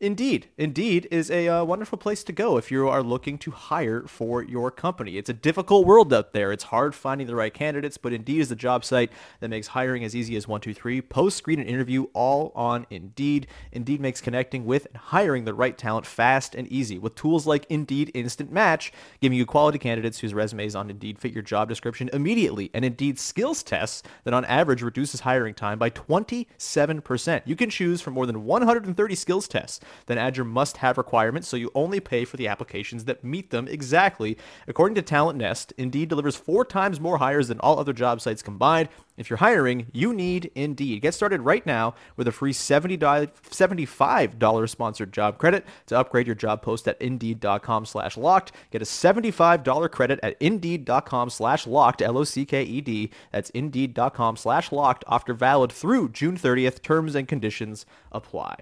Indeed. 0.00 0.48
Indeed 0.56 1.06
is 1.10 1.30
a 1.30 1.46
uh, 1.46 1.62
wonderful 1.62 1.98
place 1.98 2.24
to 2.24 2.32
go 2.32 2.56
if 2.56 2.70
you 2.70 2.88
are 2.88 3.02
looking 3.02 3.36
to 3.36 3.50
hire 3.50 4.04
for 4.06 4.42
your 4.42 4.70
company. 4.70 5.18
It's 5.18 5.28
a 5.28 5.34
difficult 5.34 5.84
world 5.84 6.10
out 6.14 6.32
there. 6.32 6.52
It's 6.52 6.64
hard 6.64 6.94
finding 6.94 7.26
the 7.26 7.34
right 7.34 7.52
candidates, 7.52 7.98
but 7.98 8.14
Indeed 8.14 8.40
is 8.40 8.48
the 8.48 8.56
job 8.56 8.82
site 8.82 9.12
that 9.40 9.50
makes 9.50 9.66
hiring 9.66 10.02
as 10.02 10.16
easy 10.16 10.36
as 10.36 10.48
one, 10.48 10.62
two, 10.62 10.72
three. 10.72 11.02
Post, 11.02 11.36
screen, 11.36 11.60
and 11.60 11.68
interview 11.68 12.04
all 12.14 12.50
on 12.54 12.86
Indeed. 12.88 13.46
Indeed 13.72 14.00
makes 14.00 14.22
connecting 14.22 14.64
with 14.64 14.86
and 14.86 14.96
hiring 14.96 15.44
the 15.44 15.52
right 15.52 15.76
talent 15.76 16.06
fast 16.06 16.54
and 16.54 16.66
easy 16.68 16.98
with 16.98 17.14
tools 17.14 17.46
like 17.46 17.66
Indeed 17.68 18.10
Instant 18.14 18.50
Match, 18.50 18.94
giving 19.20 19.36
you 19.36 19.44
quality 19.44 19.78
candidates 19.78 20.20
whose 20.20 20.32
resumes 20.32 20.74
on 20.74 20.88
Indeed 20.88 21.18
fit 21.18 21.34
your 21.34 21.42
job 21.42 21.68
description 21.68 22.08
immediately, 22.14 22.70
and 22.72 22.86
Indeed 22.86 23.18
skills 23.18 23.62
tests 23.62 24.02
that 24.24 24.32
on 24.32 24.46
average 24.46 24.80
reduces 24.80 25.20
hiring 25.20 25.52
time 25.52 25.78
by 25.78 25.90
27%. 25.90 27.42
You 27.44 27.54
can 27.54 27.68
choose 27.68 28.00
from 28.00 28.14
more 28.14 28.24
than 28.24 28.46
130 28.46 29.14
skills 29.14 29.46
tests 29.46 29.78
then 30.06 30.18
add 30.18 30.36
your 30.36 30.46
must 30.46 30.78
have 30.78 30.98
requirements 30.98 31.48
so 31.48 31.56
you 31.56 31.70
only 31.74 32.00
pay 32.00 32.24
for 32.24 32.36
the 32.36 32.48
applications 32.48 33.04
that 33.04 33.24
meet 33.24 33.50
them 33.50 33.68
exactly. 33.68 34.36
According 34.66 34.94
to 34.96 35.02
Talent 35.02 35.38
Nest, 35.38 35.72
Indeed 35.76 36.08
delivers 36.08 36.36
four 36.36 36.64
times 36.64 37.00
more 37.00 37.18
hires 37.18 37.48
than 37.48 37.60
all 37.60 37.78
other 37.78 37.92
job 37.92 38.20
sites 38.20 38.42
combined. 38.42 38.88
If 39.20 39.28
you're 39.28 39.36
hiring, 39.36 39.88
you 39.92 40.14
need 40.14 40.50
Indeed. 40.54 41.02
Get 41.02 41.12
started 41.12 41.42
right 41.42 41.66
now 41.66 41.94
with 42.16 42.26
a 42.26 42.32
free 42.32 42.54
$70, 42.54 42.98
$75 42.98 44.68
sponsored 44.70 45.12
job 45.12 45.36
credit 45.36 45.66
to 45.88 45.98
upgrade 45.98 46.26
your 46.26 46.34
job 46.34 46.62
post 46.62 46.88
at 46.88 47.00
Indeed.com 47.02 47.84
slash 47.84 48.16
locked. 48.16 48.52
Get 48.70 48.80
a 48.80 48.86
$75 48.86 49.90
credit 49.90 50.20
at 50.22 50.36
Indeed.com 50.40 51.28
slash 51.28 51.66
locked, 51.66 52.00
L-O-C-K-E-D. 52.00 53.10
That's 53.30 53.50
Indeed.com 53.50 54.38
slash 54.38 54.72
locked. 54.72 55.04
Offer 55.06 55.34
valid 55.34 55.70
through 55.70 56.08
June 56.10 56.38
30th. 56.38 56.80
Terms 56.80 57.14
and 57.14 57.28
conditions 57.28 57.84
apply. 58.12 58.56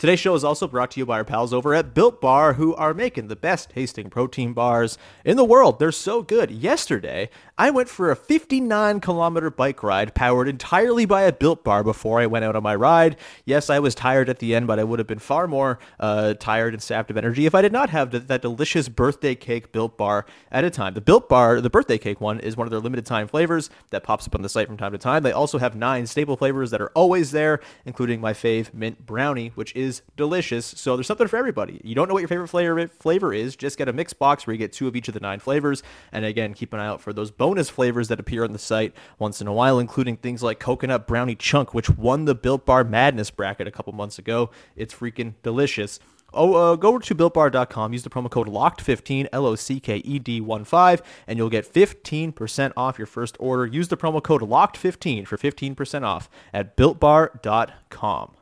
Today's 0.00 0.18
show 0.18 0.34
is 0.34 0.44
also 0.44 0.66
brought 0.66 0.92
to 0.92 1.00
you 1.00 1.04
by 1.04 1.18
our 1.18 1.26
pals 1.26 1.52
over 1.52 1.74
at 1.74 1.92
Built 1.92 2.22
Bar, 2.22 2.54
who 2.54 2.74
are 2.76 2.94
making 2.94 3.28
the 3.28 3.36
best 3.36 3.68
tasting 3.68 4.08
protein 4.08 4.54
bars 4.54 4.96
in 5.26 5.36
the 5.36 5.44
world. 5.44 5.78
They're 5.78 5.92
so 5.92 6.22
good. 6.22 6.50
Yesterday, 6.50 7.28
I 7.60 7.68
went 7.68 7.90
for 7.90 8.10
a 8.10 8.16
59 8.16 9.00
kilometer 9.00 9.50
bike 9.50 9.82
ride 9.82 10.14
powered 10.14 10.48
entirely 10.48 11.04
by 11.04 11.24
a 11.24 11.32
Built 11.32 11.62
Bar 11.62 11.84
before 11.84 12.18
I 12.18 12.24
went 12.24 12.42
out 12.42 12.56
on 12.56 12.62
my 12.62 12.74
ride. 12.74 13.18
Yes, 13.44 13.68
I 13.68 13.80
was 13.80 13.94
tired 13.94 14.30
at 14.30 14.38
the 14.38 14.54
end, 14.54 14.66
but 14.66 14.78
I 14.78 14.84
would 14.84 14.98
have 14.98 15.06
been 15.06 15.18
far 15.18 15.46
more 15.46 15.78
uh, 15.98 16.32
tired 16.40 16.72
and 16.72 16.82
sapped 16.82 17.10
of 17.10 17.18
energy 17.18 17.44
if 17.44 17.54
I 17.54 17.60
did 17.60 17.70
not 17.70 17.90
have 17.90 18.28
that 18.28 18.40
delicious 18.40 18.88
birthday 18.88 19.34
cake 19.34 19.72
Built 19.72 19.98
Bar 19.98 20.24
at 20.50 20.64
a 20.64 20.70
time. 20.70 20.94
The 20.94 21.02
Built 21.02 21.28
Bar, 21.28 21.60
the 21.60 21.68
birthday 21.68 21.98
cake 21.98 22.18
one, 22.18 22.40
is 22.40 22.56
one 22.56 22.66
of 22.66 22.70
their 22.70 22.80
limited 22.80 23.04
time 23.04 23.28
flavors 23.28 23.68
that 23.90 24.04
pops 24.04 24.26
up 24.26 24.34
on 24.34 24.40
the 24.40 24.48
site 24.48 24.66
from 24.66 24.78
time 24.78 24.92
to 24.92 24.98
time. 24.98 25.22
They 25.22 25.32
also 25.32 25.58
have 25.58 25.76
nine 25.76 26.06
staple 26.06 26.38
flavors 26.38 26.70
that 26.70 26.80
are 26.80 26.90
always 26.94 27.30
there, 27.30 27.60
including 27.84 28.22
my 28.22 28.32
fave 28.32 28.72
mint 28.72 29.04
brownie, 29.04 29.52
which 29.54 29.76
is 29.76 30.00
delicious. 30.16 30.64
So 30.64 30.96
there's 30.96 31.08
something 31.08 31.28
for 31.28 31.36
everybody. 31.36 31.78
You 31.84 31.94
don't 31.94 32.08
know 32.08 32.14
what 32.14 32.20
your 32.20 32.28
favorite 32.28 32.48
flavor 32.48 32.88
flavor 32.88 33.34
is, 33.34 33.54
just 33.54 33.76
get 33.76 33.86
a 33.86 33.92
mix 33.92 34.14
box 34.14 34.46
where 34.46 34.54
you 34.54 34.58
get 34.58 34.72
two 34.72 34.88
of 34.88 34.96
each 34.96 35.08
of 35.08 35.12
the 35.12 35.20
nine 35.20 35.40
flavors. 35.40 35.82
And 36.10 36.24
again, 36.24 36.54
keep 36.54 36.72
an 36.72 36.80
eye 36.80 36.86
out 36.86 37.02
for 37.02 37.12
those 37.12 37.30
bonus 37.30 37.49
flavors 37.70 38.08
that 38.08 38.20
appear 38.20 38.44
on 38.44 38.52
the 38.52 38.58
site 38.58 38.94
once 39.18 39.40
in 39.40 39.46
a 39.46 39.52
while, 39.52 39.78
including 39.78 40.16
things 40.16 40.42
like 40.42 40.60
coconut 40.60 41.06
brownie 41.06 41.34
chunk, 41.34 41.74
which 41.74 41.90
won 41.90 42.26
the 42.26 42.34
Built 42.34 42.64
Bar 42.64 42.84
Madness 42.84 43.30
bracket 43.30 43.66
a 43.66 43.70
couple 43.70 43.92
months 43.92 44.18
ago. 44.18 44.50
It's 44.76 44.94
freaking 44.94 45.34
delicious. 45.42 45.98
Oh, 46.32 46.54
uh, 46.54 46.76
go 46.76 46.98
to 46.98 47.14
builtbar.com, 47.14 47.92
use 47.92 48.02
the 48.02 48.10
promo 48.10 48.30
code 48.30 48.48
LOCKED15, 48.48 49.28
L 49.32 49.46
O 49.46 49.56
C 49.56 49.80
K 49.80 49.96
E 49.96 50.18
D 50.18 50.40
1 50.40 50.64
5, 50.64 51.02
and 51.26 51.38
you'll 51.38 51.50
get 51.50 51.70
15% 51.70 52.72
off 52.76 52.98
your 52.98 53.06
first 53.06 53.36
order. 53.40 53.66
Use 53.66 53.88
the 53.88 53.96
promo 53.96 54.22
code 54.22 54.42
LOCKED15 54.42 55.26
for 55.26 55.36
15% 55.36 56.04
off 56.04 56.30
at 56.52 56.76
builtbar.com. 56.76 58.36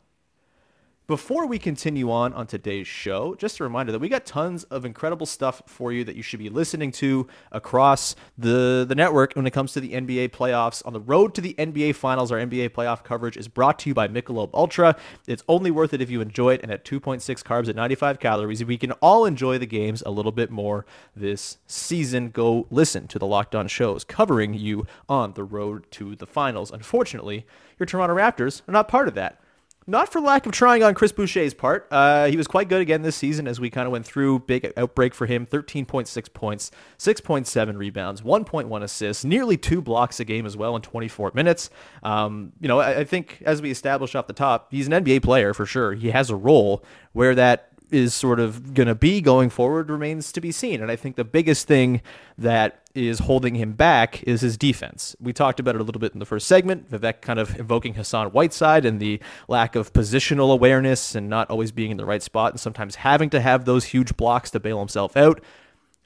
Before 1.08 1.46
we 1.46 1.58
continue 1.58 2.10
on 2.10 2.34
on 2.34 2.46
today's 2.46 2.86
show, 2.86 3.34
just 3.36 3.60
a 3.60 3.64
reminder 3.64 3.92
that 3.92 3.98
we 3.98 4.10
got 4.10 4.26
tons 4.26 4.64
of 4.64 4.84
incredible 4.84 5.24
stuff 5.24 5.62
for 5.64 5.90
you 5.90 6.04
that 6.04 6.16
you 6.16 6.22
should 6.22 6.38
be 6.38 6.50
listening 6.50 6.92
to 6.92 7.26
across 7.50 8.14
the, 8.36 8.84
the 8.86 8.94
network 8.94 9.32
when 9.32 9.46
it 9.46 9.52
comes 9.52 9.72
to 9.72 9.80
the 9.80 9.94
NBA 9.94 10.32
playoffs. 10.32 10.82
On 10.84 10.92
the 10.92 11.00
road 11.00 11.34
to 11.36 11.40
the 11.40 11.54
NBA 11.54 11.94
Finals, 11.94 12.30
our 12.30 12.36
NBA 12.36 12.72
playoff 12.72 13.04
coverage 13.04 13.38
is 13.38 13.48
brought 13.48 13.78
to 13.78 13.88
you 13.88 13.94
by 13.94 14.06
Michelob 14.06 14.50
Ultra. 14.52 14.96
It's 15.26 15.42
only 15.48 15.70
worth 15.70 15.94
it 15.94 16.02
if 16.02 16.10
you 16.10 16.20
enjoy 16.20 16.52
it, 16.52 16.62
and 16.62 16.70
at 16.70 16.84
2.6 16.84 17.42
carbs 17.42 17.70
at 17.70 17.76
95 17.76 18.20
calories, 18.20 18.62
we 18.62 18.76
can 18.76 18.92
all 19.00 19.24
enjoy 19.24 19.56
the 19.56 19.64
games 19.64 20.02
a 20.04 20.10
little 20.10 20.30
bit 20.30 20.50
more 20.50 20.84
this 21.16 21.56
season. 21.66 22.28
Go 22.28 22.66
listen 22.70 23.08
to 23.08 23.18
the 23.18 23.26
Locked 23.26 23.54
On 23.54 23.66
shows 23.66 24.04
covering 24.04 24.52
you 24.52 24.86
on 25.08 25.32
the 25.32 25.44
road 25.44 25.90
to 25.92 26.14
the 26.16 26.26
finals. 26.26 26.70
Unfortunately, 26.70 27.46
your 27.78 27.86
Toronto 27.86 28.14
Raptors 28.14 28.60
are 28.68 28.72
not 28.72 28.88
part 28.88 29.08
of 29.08 29.14
that 29.14 29.40
not 29.88 30.12
for 30.12 30.20
lack 30.20 30.44
of 30.44 30.52
trying 30.52 30.82
on 30.82 30.94
Chris 30.94 31.12
Boucher's 31.12 31.54
part. 31.54 31.88
Uh, 31.90 32.26
he 32.26 32.36
was 32.36 32.46
quite 32.46 32.68
good 32.68 32.82
again 32.82 33.00
this 33.00 33.16
season 33.16 33.48
as 33.48 33.58
we 33.58 33.70
kind 33.70 33.86
of 33.86 33.92
went 33.92 34.04
through. 34.04 34.40
Big 34.40 34.70
outbreak 34.76 35.14
for 35.14 35.24
him 35.24 35.46
13.6 35.46 36.34
points, 36.34 36.70
6.7 36.98 37.78
rebounds, 37.78 38.20
1.1 38.20 38.82
assists, 38.82 39.24
nearly 39.24 39.56
two 39.56 39.80
blocks 39.80 40.20
a 40.20 40.24
game 40.26 40.44
as 40.44 40.58
well 40.58 40.76
in 40.76 40.82
24 40.82 41.32
minutes. 41.34 41.70
Um, 42.02 42.52
you 42.60 42.68
know, 42.68 42.80
I, 42.80 42.98
I 42.98 43.04
think 43.04 43.42
as 43.46 43.62
we 43.62 43.70
established 43.70 44.14
off 44.14 44.26
the 44.26 44.34
top, 44.34 44.68
he's 44.70 44.86
an 44.86 44.92
NBA 44.92 45.22
player 45.22 45.54
for 45.54 45.64
sure. 45.64 45.94
He 45.94 46.10
has 46.10 46.28
a 46.28 46.36
role 46.36 46.84
where 47.14 47.34
that 47.34 47.72
is 47.90 48.14
sort 48.14 48.40
of 48.40 48.74
going 48.74 48.86
to 48.86 48.94
be 48.94 49.20
going 49.20 49.50
forward 49.50 49.90
remains 49.90 50.32
to 50.32 50.40
be 50.40 50.52
seen. 50.52 50.82
And 50.82 50.90
I 50.90 50.96
think 50.96 51.16
the 51.16 51.24
biggest 51.24 51.66
thing 51.66 52.02
that 52.36 52.82
is 52.94 53.20
holding 53.20 53.54
him 53.54 53.72
back 53.72 54.22
is 54.24 54.40
his 54.40 54.56
defense. 54.56 55.14
We 55.20 55.32
talked 55.32 55.60
about 55.60 55.74
it 55.74 55.80
a 55.80 55.84
little 55.84 56.00
bit 56.00 56.12
in 56.12 56.18
the 56.18 56.26
first 56.26 56.46
segment. 56.46 56.90
Vivek 56.90 57.20
kind 57.20 57.38
of 57.38 57.58
invoking 57.58 57.94
Hassan 57.94 58.28
Whiteside 58.28 58.84
and 58.84 59.00
the 59.00 59.20
lack 59.46 59.76
of 59.76 59.92
positional 59.92 60.52
awareness 60.52 61.14
and 61.14 61.28
not 61.28 61.50
always 61.50 61.72
being 61.72 61.90
in 61.90 61.96
the 61.96 62.06
right 62.06 62.22
spot 62.22 62.52
and 62.52 62.60
sometimes 62.60 62.96
having 62.96 63.30
to 63.30 63.40
have 63.40 63.64
those 63.64 63.86
huge 63.86 64.16
blocks 64.16 64.50
to 64.50 64.60
bail 64.60 64.78
himself 64.78 65.16
out. 65.16 65.40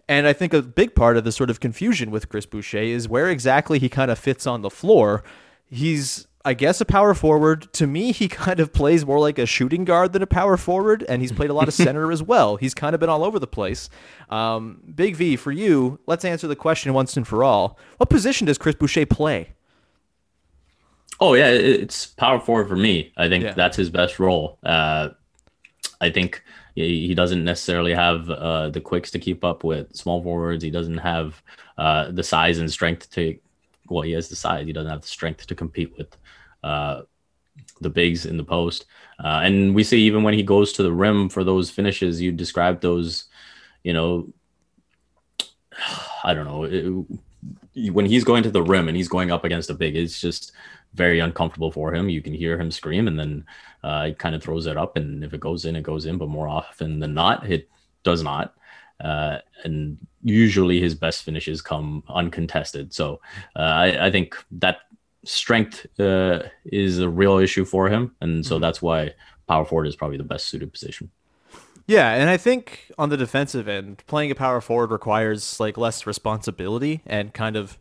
And 0.09 0.27
I 0.27 0.33
think 0.33 0.53
a 0.53 0.63
big 0.63 0.95
part 0.95 1.17
of 1.17 1.25
the 1.25 1.33
sort 1.33 1.49
of 1.49 1.61
confusion 1.61 2.11
with 2.11 2.29
Chris 2.29 2.45
Boucher 2.45 2.79
is 2.79 3.09
where 3.09 3.31
exactly 3.31 3.79
he 3.79 3.89
kind 3.89 4.11
of 4.11 4.19
fits 4.19 4.47
on 4.47 4.63
the 4.63 4.71
floor. 4.71 5.23
He's 5.71 6.27
I 6.45 6.55
guess 6.55 6.81
a 6.81 6.85
power 6.85 7.15
forward. 7.15 7.73
To 7.75 7.87
me, 7.87 8.13
he 8.13 8.29
kind 8.43 8.61
of 8.61 8.73
plays 8.73 9.07
more 9.07 9.21
like 9.21 9.39
a 9.39 9.47
shooting 9.47 9.85
guard 9.85 10.13
than 10.13 10.23
a 10.23 10.27
power 10.27 10.57
forward, 10.57 11.05
and 11.09 11.23
he's 11.23 11.33
played 11.33 11.51
a 11.51 11.55
lot 11.55 11.69
of 11.69 11.75
center 11.87 12.11
as 12.11 12.23
well. 12.23 12.57
He's 12.57 12.75
kind 12.75 12.95
of 12.95 13.01
been 13.01 13.09
all 13.09 13.25
over 13.25 13.39
the 13.39 13.47
place. 13.47 13.89
Um, 14.31 14.83
Big 14.95 15.17
V, 15.17 15.37
for 15.37 15.53
you, 15.53 15.99
let's 16.07 16.25
answer 16.25 16.47
the 16.47 16.57
question 16.57 16.93
once 16.95 17.17
and 17.17 17.27
for 17.27 17.45
all. 17.45 17.79
What 17.99 18.11
position 18.11 18.47
does 18.47 18.59
Chris 18.59 18.75
Boucher 18.75 19.07
play? 19.07 19.53
Oh 21.21 21.35
yeah, 21.35 21.49
it's 21.51 22.07
power 22.07 22.41
forward 22.41 22.69
for 22.69 22.77
me. 22.77 23.13
I 23.17 23.29
think 23.29 23.45
yeah. 23.45 23.53
that's 23.53 23.77
his 23.77 23.91
best 23.91 24.19
role. 24.19 24.59
Uh, 24.65 25.11
I 26.01 26.11
think 26.11 26.43
he 26.75 27.15
doesn't 27.15 27.45
necessarily 27.45 27.93
have 27.93 28.29
uh, 28.31 28.71
the 28.71 28.81
quicks 28.81 29.11
to 29.13 29.19
keep 29.19 29.45
up 29.45 29.63
with 29.63 29.95
small 29.95 30.23
forwards. 30.23 30.65
He 30.65 30.71
doesn't 30.71 30.99
have 30.99 31.43
uh, 31.79 32.11
the 32.11 32.23
size 32.23 32.59
and 32.59 32.71
strength 32.71 33.11
to. 33.13 33.39
Well, 33.93 34.03
he 34.03 34.13
has 34.13 34.29
the 34.29 34.37
size. 34.37 34.67
He 34.67 34.73
doesn't 34.73 34.91
have 34.91 35.03
the 35.03 35.09
strength 35.09 35.47
to 35.47 35.55
compete 35.55 35.97
with 35.97 36.17
uh, 36.65 37.03
the 37.81 37.91
bigs 37.91 38.27
in 38.27 38.37
the 38.37 38.45
post. 38.45 38.87
Uh, 39.23 39.41
and 39.45 39.75
we 39.75 39.85
see 39.85 40.01
even 40.03 40.23
when 40.23 40.35
he 40.35 40.43
goes 40.43 40.73
to 40.75 40.83
the 40.83 40.93
rim 40.93 41.29
for 41.29 41.45
those 41.45 41.71
finishes, 41.71 42.21
you 42.21 42.33
describe 42.33 42.81
those, 42.81 43.25
you 43.83 43.93
know, 43.93 44.29
I 46.25 46.35
don't 46.35 46.47
know. 46.47 46.65
It, 46.65 47.91
when 47.93 48.07
he's 48.07 48.25
going 48.25 48.43
to 48.43 48.51
the 48.51 48.63
rim 48.63 48.89
and 48.89 48.97
he's 48.97 49.09
going 49.09 49.31
up 49.31 49.45
against 49.45 49.71
a 49.71 49.75
big, 49.75 49.97
it's 49.97 50.21
just 50.21 50.53
very 50.95 51.21
uncomfortable 51.21 51.73
for 51.73 51.95
him. 51.95 52.09
You 52.09 52.23
can 52.23 52.35
hear 52.35 52.59
him 52.61 52.71
scream, 52.71 53.09
and 53.09 53.19
then 53.19 53.45
uh, 53.83 54.07
he 54.07 54.15
kind 54.15 54.35
of 54.35 54.43
throws 54.43 54.67
it 54.67 54.77
up. 54.77 54.97
And 54.97 55.25
if 55.25 55.33
it 55.33 55.41
goes 55.41 55.65
in, 55.65 55.75
it 55.77 55.83
goes 55.83 56.07
in. 56.07 56.19
But 56.19 56.29
more 56.29 56.49
often 56.49 57.01
than 57.01 57.15
not, 57.15 57.51
it 57.51 57.69
does 58.03 58.23
not. 58.23 58.55
Uh, 59.01 59.39
and 59.65 59.99
usually 60.23 60.81
his 60.81 60.95
best 60.95 61.23
finishes 61.25 61.61
come 61.61 62.03
uncontested. 62.09 62.93
So 62.93 63.21
uh, 63.57 63.61
I, 63.61 64.07
I, 64.07 64.11
think 64.11 64.37
that 64.53 64.79
strength 65.25 65.87
uh, 65.99 66.45
is 66.65 67.01
a 67.01 67.09
real 67.09 67.39
issue 67.39 67.65
for 67.65 67.89
him, 67.89 68.15
and 68.21 68.47
so 68.47 68.55
mm-hmm. 68.55 68.63
that's 68.63 68.81
why 68.81 69.13
power 69.49 69.65
forward 69.65 69.87
is 69.87 69.97
probably 69.97 70.19
the 70.19 70.25
best 70.25 70.47
suited 70.47 70.73
position. 70.73 71.11
Yeah, 71.87 72.15
and 72.15 72.31
I 72.31 72.37
think 72.37 72.93
on 72.97 73.09
the 73.09 73.17
defensive 73.17 73.67
end, 73.67 74.05
playing 74.07 74.31
a 74.31 74.35
power 74.35 74.61
forward 74.61 74.91
requires 74.91 75.59
like 75.59 75.77
less 75.77 76.07
responsibility 76.07 77.03
and 77.07 77.35
kind 77.35 77.57
of 77.57 77.77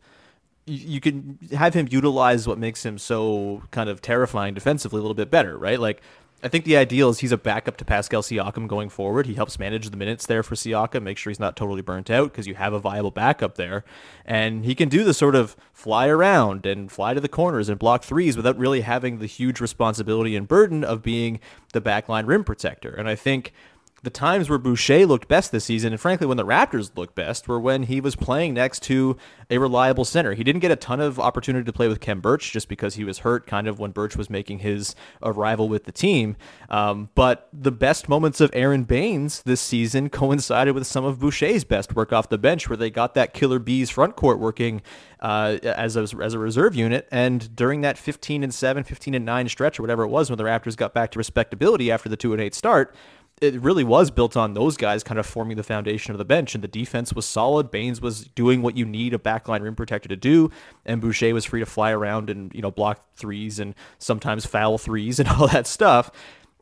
you, 0.65 0.77
you 0.95 1.01
can 1.01 1.37
have 1.51 1.73
him 1.73 1.87
utilize 1.89 2.47
what 2.47 2.57
makes 2.57 2.85
him 2.85 2.97
so 2.97 3.63
kind 3.71 3.89
of 3.89 4.01
terrifying 4.01 4.53
defensively 4.53 4.99
a 4.99 5.01
little 5.01 5.15
bit 5.15 5.29
better, 5.29 5.57
right? 5.57 5.79
Like 5.79 6.01
I 6.43 6.47
think 6.47 6.65
the 6.65 6.75
ideal 6.75 7.09
is 7.09 7.19
he's 7.19 7.31
a 7.31 7.37
backup 7.37 7.77
to 7.77 7.85
Pascal 7.85 8.23
Siakam 8.23 8.67
going 8.67 8.89
forward. 8.89 9.27
He 9.27 9.35
helps 9.35 9.59
manage 9.59 9.89
the 9.89 9.97
minutes 9.97 10.25
there 10.25 10.41
for 10.41 10.55
Siakam, 10.55 11.03
make 11.03 11.19
sure 11.19 11.29
he's 11.29 11.39
not 11.39 11.55
totally 11.55 11.83
burnt 11.83 12.09
out 12.09 12.31
because 12.31 12.47
you 12.47 12.55
have 12.55 12.73
a 12.73 12.79
viable 12.79 13.11
backup 13.11 13.55
there. 13.55 13.83
And 14.25 14.65
he 14.65 14.73
can 14.73 14.89
do 14.89 15.03
the 15.03 15.13
sort 15.13 15.35
of 15.35 15.55
fly 15.71 16.07
around 16.07 16.65
and 16.65 16.91
fly 16.91 17.13
to 17.13 17.21
the 17.21 17.27
corners 17.27 17.69
and 17.69 17.77
block 17.77 18.03
threes 18.03 18.35
without 18.35 18.57
really 18.57 18.81
having 18.81 19.19
the 19.19 19.27
huge 19.27 19.61
responsibility 19.61 20.35
and 20.35 20.47
burden 20.47 20.83
of 20.83 21.03
being 21.03 21.39
the 21.73 21.81
backline 21.81 22.25
rim 22.25 22.43
protector. 22.43 22.89
And 22.89 23.07
I 23.07 23.15
think 23.15 23.53
the 24.03 24.09
times 24.09 24.49
where 24.49 24.57
Boucher 24.57 25.05
looked 25.05 25.27
best 25.27 25.51
this 25.51 25.65
season, 25.65 25.93
and 25.93 26.01
frankly, 26.01 26.25
when 26.25 26.37
the 26.37 26.45
Raptors 26.45 26.97
looked 26.97 27.13
best, 27.13 27.47
were 27.47 27.59
when 27.59 27.83
he 27.83 28.01
was 28.01 28.15
playing 28.15 28.55
next 28.55 28.81
to 28.83 29.15
a 29.51 29.59
reliable 29.59 30.05
center. 30.05 30.33
He 30.33 30.43
didn't 30.43 30.61
get 30.61 30.71
a 30.71 30.75
ton 30.75 30.99
of 30.99 31.19
opportunity 31.19 31.65
to 31.65 31.73
play 31.73 31.87
with 31.87 31.99
Khem 31.99 32.19
Birch 32.19 32.51
just 32.51 32.67
because 32.67 32.95
he 32.95 33.03
was 33.03 33.19
hurt, 33.19 33.45
kind 33.45 33.67
of 33.67 33.79
when 33.79 33.91
Birch 33.91 34.15
was 34.15 34.27
making 34.27 34.59
his 34.59 34.95
arrival 35.21 35.69
with 35.69 35.83
the 35.83 35.91
team. 35.91 36.35
Um, 36.69 37.09
but 37.13 37.47
the 37.53 37.71
best 37.71 38.09
moments 38.09 38.41
of 38.41 38.49
Aron 38.53 38.85
Baynes 38.85 39.43
this 39.43 39.61
season 39.61 40.09
coincided 40.09 40.73
with 40.73 40.87
some 40.87 41.05
of 41.05 41.19
Boucher's 41.19 41.63
best 41.63 41.95
work 41.95 42.11
off 42.11 42.29
the 42.29 42.39
bench, 42.39 42.69
where 42.69 42.77
they 42.77 42.89
got 42.89 43.13
that 43.13 43.35
killer 43.35 43.59
bees 43.59 43.91
front 43.91 44.15
court 44.15 44.39
working 44.39 44.81
uh, 45.19 45.59
as 45.63 45.95
a, 45.95 46.07
as 46.19 46.33
a 46.33 46.39
reserve 46.39 46.73
unit. 46.73 47.07
And 47.11 47.55
during 47.55 47.81
that 47.81 47.99
15 47.99 48.41
and 48.41 48.51
7, 48.51 48.83
15 48.83 49.13
and 49.13 49.25
9 49.25 49.49
stretch, 49.49 49.79
or 49.79 49.83
whatever 49.83 50.03
it 50.03 50.09
was, 50.09 50.31
when 50.31 50.37
the 50.37 50.43
Raptors 50.43 50.75
got 50.75 50.95
back 50.95 51.11
to 51.11 51.19
respectability 51.19 51.91
after 51.91 52.09
the 52.09 52.17
2 52.17 52.33
and 52.33 52.41
8 52.41 52.55
start 52.55 52.95
it 53.41 53.59
really 53.59 53.83
was 53.83 54.11
built 54.11 54.37
on 54.37 54.53
those 54.53 54.77
guys 54.77 55.03
kind 55.03 55.19
of 55.19 55.25
forming 55.25 55.57
the 55.57 55.63
foundation 55.63 56.13
of 56.13 56.19
the 56.19 56.25
bench, 56.25 56.53
and 56.53 56.63
the 56.63 56.67
defense 56.67 57.11
was 57.11 57.25
solid. 57.25 57.71
Baynes 57.71 57.99
was 57.99 58.25
doing 58.25 58.61
what 58.61 58.77
you 58.77 58.85
need 58.85 59.15
a 59.15 59.17
backline 59.17 59.61
rim 59.61 59.75
protector 59.75 60.07
to 60.07 60.15
do, 60.15 60.51
and 60.85 61.01
Boucher 61.01 61.33
was 61.33 61.43
free 61.43 61.59
to 61.59 61.65
fly 61.65 61.91
around 61.91 62.29
and 62.29 62.53
you 62.53 62.61
know 62.61 62.69
block 62.69 63.03
threes 63.15 63.59
and 63.59 63.73
sometimes 63.97 64.45
foul 64.45 64.77
threes 64.77 65.19
and 65.19 65.27
all 65.27 65.47
that 65.47 65.65
stuff. 65.65 66.11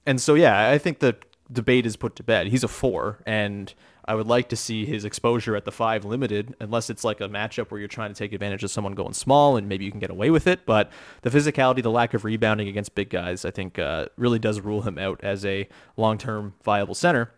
And 0.06 0.22
so 0.22 0.34
yeah, 0.36 0.70
I 0.70 0.78
think 0.78 1.00
the 1.00 1.18
debate 1.52 1.86
is 1.86 1.98
put 1.98 2.16
to 2.16 2.24
bed. 2.24 2.48
He's 2.48 2.64
a 2.64 2.70
four, 2.70 3.20
and 3.26 3.74
I 4.10 4.16
would 4.16 4.26
like 4.26 4.50
to 4.50 4.56
see 4.56 4.88
his 4.88 5.06
exposure 5.06 5.56
at 5.56 5.66
the 5.66 5.72
five 5.72 6.04
limited, 6.04 6.56
unless 6.60 6.90
it's 6.90 7.04
like 7.04 7.22
a 7.22 7.30
matchup 7.30 7.70
where 7.70 7.78
you're 7.78 7.88
trying 7.88 8.12
to 8.12 8.18
take 8.18 8.34
advantage 8.34 8.64
of 8.64 8.72
someone 8.72 8.96
going 8.96 9.14
small 9.14 9.56
and 9.56 9.70
maybe 9.70 9.86
you 9.86 9.92
can 9.92 10.00
get 10.00 10.10
away 10.10 10.32
with 10.32 10.48
it. 10.48 10.66
But 10.66 10.92
the 11.22 11.30
physicality, 11.30 11.84
the 11.84 11.92
lack 11.92 12.16
of 12.16 12.26
rebounding 12.26 12.68
against 12.68 12.96
big 12.96 13.12
guys, 13.12 13.46
I 13.46 13.52
think 13.52 13.78
uh, 13.78 14.08
really 14.18 14.40
does 14.40 14.62
rule 14.62 14.82
him 14.82 14.98
out 14.98 15.20
as 15.22 15.46
a 15.46 15.70
long 15.96 16.18
term 16.18 16.56
viable 16.64 16.96
center. 16.96 17.32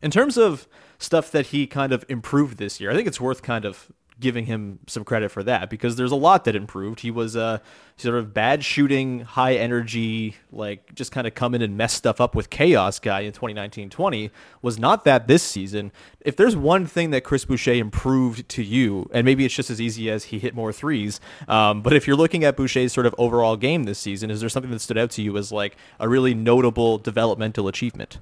In 0.00 0.12
terms 0.12 0.36
of 0.36 0.68
stuff 0.98 1.32
that 1.32 1.46
he 1.46 1.66
kind 1.66 1.92
of 1.92 2.04
improved 2.08 2.58
this 2.58 2.80
year, 2.80 2.92
I 2.92 2.94
think 2.94 3.08
it's 3.08 3.20
worth 3.20 3.42
kind 3.42 3.64
of 3.64 3.90
giving 4.18 4.46
him 4.46 4.78
some 4.86 5.04
credit 5.04 5.30
for 5.30 5.42
that 5.42 5.68
because 5.68 5.96
there's 5.96 6.12
a 6.12 6.16
lot 6.16 6.44
that 6.44 6.56
improved. 6.56 7.00
He 7.00 7.10
was 7.10 7.36
a 7.36 7.60
sort 7.96 8.16
of 8.16 8.32
bad 8.32 8.64
shooting, 8.64 9.20
high 9.20 9.54
energy, 9.54 10.36
like 10.50 10.94
just 10.94 11.12
kind 11.12 11.26
of 11.26 11.34
come 11.34 11.54
in 11.54 11.60
and 11.60 11.76
mess 11.76 11.92
stuff 11.92 12.20
up 12.20 12.34
with 12.34 12.48
chaos 12.48 12.98
guy 12.98 13.20
in 13.20 13.32
2019-20 13.32 14.30
was 14.62 14.78
not 14.78 15.04
that 15.04 15.28
this 15.28 15.42
season. 15.42 15.92
If 16.20 16.36
there's 16.36 16.56
one 16.56 16.86
thing 16.86 17.10
that 17.10 17.24
Chris 17.24 17.44
Boucher 17.44 17.74
improved 17.74 18.48
to 18.50 18.62
you, 18.62 19.08
and 19.12 19.24
maybe 19.24 19.44
it's 19.44 19.54
just 19.54 19.70
as 19.70 19.80
easy 19.80 20.10
as 20.10 20.24
he 20.24 20.38
hit 20.38 20.54
more 20.54 20.72
threes, 20.72 21.20
um, 21.46 21.82
but 21.82 21.92
if 21.92 22.06
you're 22.06 22.16
looking 22.16 22.42
at 22.44 22.56
Boucher's 22.56 22.92
sort 22.92 23.06
of 23.06 23.14
overall 23.18 23.56
game 23.56 23.84
this 23.84 23.98
season, 23.98 24.30
is 24.30 24.40
there 24.40 24.48
something 24.48 24.70
that 24.70 24.80
stood 24.80 24.98
out 24.98 25.10
to 25.12 25.22
you 25.22 25.36
as 25.36 25.52
like 25.52 25.76
a 26.00 26.08
really 26.08 26.34
notable 26.34 26.98
developmental 26.98 27.68
achievement? 27.68 28.18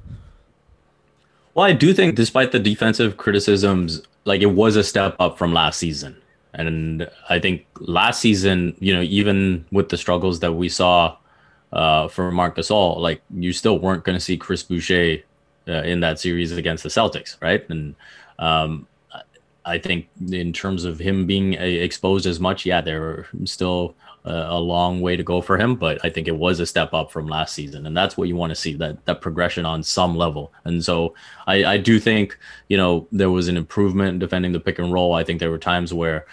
Well, 1.55 1.65
I 1.65 1.73
do 1.73 1.95
think, 1.95 2.17
despite 2.17 2.51
the 2.53 2.59
defensive 2.59 3.17
criticisms, 3.17 4.03
like 4.25 4.41
it 4.41 4.47
was 4.47 4.77
a 4.77 4.83
step 4.83 5.15
up 5.21 5.39
from 5.39 5.53
last 5.53 5.79
season. 5.79 6.17
And 6.53 7.09
I 7.29 7.39
think 7.39 7.67
last 7.79 8.21
season, 8.21 8.77
you 8.79 8.95
know, 8.95 9.03
even 9.03 9.65
with 9.71 9.89
the 9.89 9.97
struggles 9.97 10.41
that 10.41 10.53
we 10.53 10.69
saw 10.69 11.17
uh, 11.73 12.09
for 12.09 12.31
Marc 12.31 12.57
Gasol, 12.57 12.99
like 12.99 13.23
you 13.31 13.53
still 13.53 13.79
weren't 13.79 14.05
going 14.05 14.17
to 14.17 14.21
see 14.21 14.37
Chris 14.37 14.63
Boucher 14.63 15.19
uh, 15.69 15.73
in 15.83 16.01
that 16.01 16.21
series 16.21 16.53
against 16.53 16.83
the 16.83 16.89
Celtics, 16.89 17.37
right? 17.41 17.69
And 17.71 17.95
um, 18.39 18.87
I 19.65 19.79
think 19.79 20.09
in 20.31 20.53
terms 20.53 20.85
of 20.85 20.99
him 20.99 21.27
being 21.27 21.59
uh, 21.59 21.63
exposed 21.63 22.27
as 22.27 22.39
much, 22.39 22.67
yeah, 22.67 22.81
there 22.81 23.01
were 23.01 23.27
still 23.45 23.95
a 24.27 24.59
long 24.59 25.03
way 25.03 25.17
to 25.17 25.23
go 25.23 25.43
for 25.43 25.59
him, 25.59 25.75
but 25.75 26.03
I 26.03 26.09
think 26.09 26.29
it 26.29 26.37
was 26.37 26.59
a 26.59 26.67
step 26.67 26.95
up 26.95 27.13
from 27.13 27.27
last 27.27 27.55
season, 27.55 27.87
and 27.87 27.95
that's 27.95 28.17
what 28.17 28.27
you 28.27 28.37
want 28.37 28.51
to 28.51 28.55
see 28.55 28.75
that 28.75 29.05
that 29.05 29.21
progression 29.21 29.67
on 29.67 29.83
some 29.83 30.17
level. 30.17 30.53
And 30.65 30.83
so 30.83 31.15
I, 31.47 31.65
I 31.65 31.77
do 31.77 32.01
think 32.01 32.39
you 32.69 32.77
know 32.79 33.07
there 33.13 33.31
was 33.31 33.49
an 33.49 33.57
improvement 33.57 34.21
defending 34.21 34.53
the 34.53 34.61
pick 34.61 34.79
and 34.79 34.93
roll. 34.93 35.13
I 35.13 35.25
think 35.25 35.41
there 35.41 35.51
were 35.51 35.59
times 35.59 35.93
where 35.93 36.27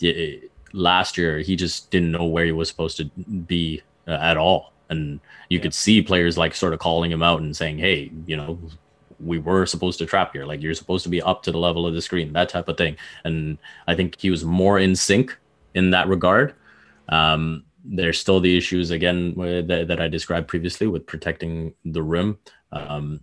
it, 0.00 0.52
last 0.72 1.18
year 1.18 1.40
he 1.40 1.56
just 1.56 1.90
didn't 1.90 2.12
know 2.12 2.24
where 2.24 2.44
he 2.44 2.52
was 2.52 2.68
supposed 2.68 2.96
to 2.98 3.04
be 3.06 3.82
uh, 4.06 4.12
at 4.12 4.36
all, 4.36 4.72
and 4.88 5.18
you 5.48 5.58
yeah. 5.58 5.62
could 5.62 5.74
see 5.74 6.00
players 6.00 6.38
like 6.38 6.54
sort 6.54 6.74
of 6.74 6.78
calling 6.78 7.10
him 7.10 7.24
out 7.24 7.40
and 7.40 7.56
saying, 7.56 7.78
"Hey, 7.78 8.10
you 8.26 8.36
know." 8.36 8.58
we 9.20 9.38
were 9.38 9.64
supposed 9.64 10.00
to 10.00 10.04
trap 10.04 10.32
here 10.32 10.44
like 10.44 10.60
you're 10.60 10.74
supposed 10.74 11.04
to 11.04 11.08
be 11.08 11.22
up 11.22 11.44
to 11.44 11.52
the 11.52 11.58
level 11.58 11.86
of 11.86 11.94
the 11.94 12.02
screen 12.02 12.32
that 12.32 12.48
type 12.48 12.66
of 12.66 12.76
thing 12.76 12.96
and 13.22 13.56
i 13.86 13.94
think 13.94 14.20
he 14.20 14.30
was 14.30 14.44
more 14.44 14.80
in 14.80 14.96
sync 14.96 15.38
in 15.74 15.90
that 15.90 16.08
regard 16.08 16.56
um, 17.08 17.64
there's 17.84 18.18
still 18.18 18.40
the 18.40 18.56
issues 18.56 18.90
again 18.90 19.34
that, 19.66 19.86
that 19.88 20.00
I 20.00 20.08
described 20.08 20.48
previously 20.48 20.86
with 20.86 21.06
protecting 21.06 21.74
the 21.84 22.02
rim 22.02 22.38
um, 22.70 23.20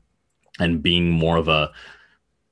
and 0.60 0.84
being 0.84 1.10
more 1.10 1.38
of 1.38 1.48
a 1.48 1.72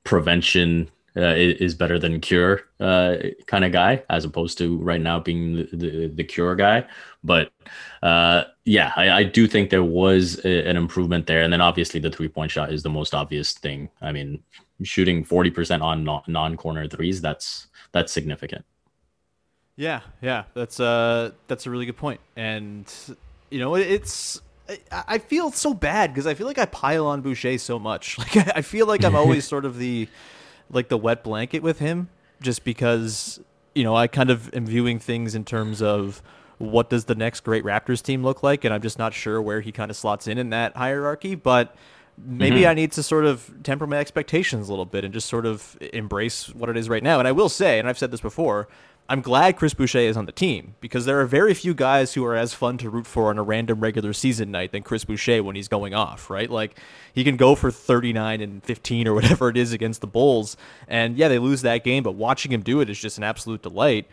prevention 0.03 0.89
uh, 1.17 1.33
is 1.35 1.73
better 1.73 1.97
than 1.97 2.21
cure 2.21 2.61
uh, 2.79 3.15
kind 3.47 3.65
of 3.65 3.71
guy, 3.71 4.03
as 4.09 4.23
opposed 4.23 4.57
to 4.59 4.77
right 4.77 5.01
now 5.01 5.19
being 5.19 5.55
the, 5.55 5.69
the, 5.73 6.07
the 6.07 6.23
cure 6.23 6.55
guy. 6.55 6.85
But 7.23 7.51
uh, 8.03 8.43
yeah, 8.65 8.93
I, 8.95 9.09
I, 9.09 9.23
do 9.23 9.47
think 9.47 9.71
there 9.71 9.83
was 9.83 10.39
a, 10.45 10.69
an 10.69 10.77
improvement 10.77 11.25
there. 11.25 11.41
And 11.41 11.51
then 11.51 11.59
obviously 11.59 11.99
the 11.99 12.11
three 12.11 12.27
point 12.27 12.51
shot 12.51 12.71
is 12.71 12.83
the 12.83 12.91
most 12.91 13.15
obvious 13.15 13.53
thing. 13.53 13.89
I 13.99 14.11
mean, 14.11 14.43
shooting 14.83 15.25
40% 15.25 15.81
on 15.81 16.03
non 16.27 16.55
corner 16.55 16.87
threes, 16.87 17.19
that's 17.19 17.67
that's 17.93 18.13
significant. 18.13 18.63
Yeah, 19.77 20.01
yeah, 20.21 20.45
that's 20.55 20.79
uh 20.79 21.31
that's 21.47 21.67
a 21.67 21.69
really 21.69 21.85
good 21.85 21.97
point, 21.97 22.19
and 22.35 22.91
you 23.51 23.59
know 23.59 23.75
it's 23.75 24.41
I 24.91 25.19
feel 25.19 25.51
so 25.51 25.73
bad 25.73 26.13
because 26.13 26.27
I 26.27 26.33
feel 26.33 26.47
like 26.47 26.57
I 26.57 26.65
pile 26.65 27.05
on 27.05 27.21
Boucher 27.21 27.57
so 27.57 27.79
much. 27.79 28.17
Like 28.35 28.57
I 28.57 28.61
feel 28.63 28.85
like 28.87 29.05
I'm 29.05 29.15
always 29.15 29.47
sort 29.53 29.65
of 29.65 29.77
the 29.77 30.09
like 30.71 30.89
the 30.89 30.97
wet 30.97 31.23
blanket 31.23 31.61
with 31.61 31.79
him, 31.79 32.09
just 32.41 32.63
because 32.63 33.39
you 33.75 33.83
know 33.83 33.95
I 33.95 34.07
kind 34.07 34.31
of 34.31 34.53
am 34.55 34.65
viewing 34.65 34.97
things 34.99 35.35
in 35.35 35.45
terms 35.45 35.81
of 35.81 36.23
what 36.57 36.89
does 36.89 37.05
the 37.05 37.13
next 37.15 37.41
great 37.41 37.63
Raptors 37.63 38.01
team 38.01 38.23
look 38.23 38.41
like, 38.41 38.65
and 38.65 38.73
I'm 38.73 38.81
just 38.81 38.97
not 38.97 39.13
sure 39.13 39.39
where 39.39 39.61
he 39.61 39.71
kind 39.71 39.91
of 39.91 39.95
slots 39.95 40.27
in 40.27 40.37
in 40.39 40.49
that 40.49 40.75
hierarchy, 40.75 41.35
but. 41.35 41.75
Maybe 42.17 42.61
mm-hmm. 42.61 42.69
I 42.69 42.73
need 42.73 42.91
to 42.93 43.03
sort 43.03 43.25
of 43.25 43.51
temper 43.63 43.85
my 43.85 43.97
expectations 43.97 44.67
a 44.67 44.71
little 44.71 44.85
bit 44.85 45.05
and 45.05 45.13
just 45.13 45.27
sort 45.27 45.45
of 45.45 45.77
embrace 45.93 46.53
what 46.53 46.69
it 46.69 46.75
is 46.75 46.89
right 46.89 47.03
now. 47.03 47.19
And 47.19 47.27
I 47.27 47.31
will 47.31 47.49
say, 47.49 47.77
and 47.77 47.87
I've 47.87 47.97
said 47.97 48.11
this 48.11 48.21
before, 48.21 48.67
I'm 49.09 49.21
glad 49.21 49.55
Chris 49.55 49.73
Boucher 49.73 49.99
is 49.99 50.17
on 50.17 50.25
the 50.25 50.33
team 50.33 50.75
because 50.81 51.05
there 51.05 51.21
are 51.21 51.25
very 51.25 51.53
few 51.53 51.73
guys 51.73 52.13
who 52.13 52.25
are 52.25 52.35
as 52.35 52.53
fun 52.53 52.77
to 52.79 52.89
root 52.89 53.07
for 53.07 53.29
on 53.29 53.37
a 53.37 53.43
random 53.43 53.79
regular 53.79 54.11
season 54.11 54.51
night 54.51 54.73
than 54.73 54.83
Chris 54.83 55.05
Boucher 55.05 55.41
when 55.43 55.55
he's 55.55 55.69
going 55.69 55.93
off, 55.93 56.29
right? 56.29 56.49
Like 56.49 56.77
he 57.13 57.23
can 57.23 57.37
go 57.37 57.55
for 57.55 57.71
39 57.71 58.41
and 58.41 58.61
15 58.63 59.07
or 59.07 59.13
whatever 59.13 59.47
it 59.47 59.55
is 59.55 59.71
against 59.71 60.01
the 60.01 60.07
Bulls. 60.07 60.57
And 60.89 61.15
yeah, 61.15 61.29
they 61.29 61.39
lose 61.39 61.61
that 61.61 61.85
game, 61.85 62.03
but 62.03 62.15
watching 62.15 62.51
him 62.51 62.61
do 62.61 62.81
it 62.81 62.89
is 62.89 62.99
just 62.99 63.17
an 63.17 63.23
absolute 63.23 63.61
delight. 63.61 64.07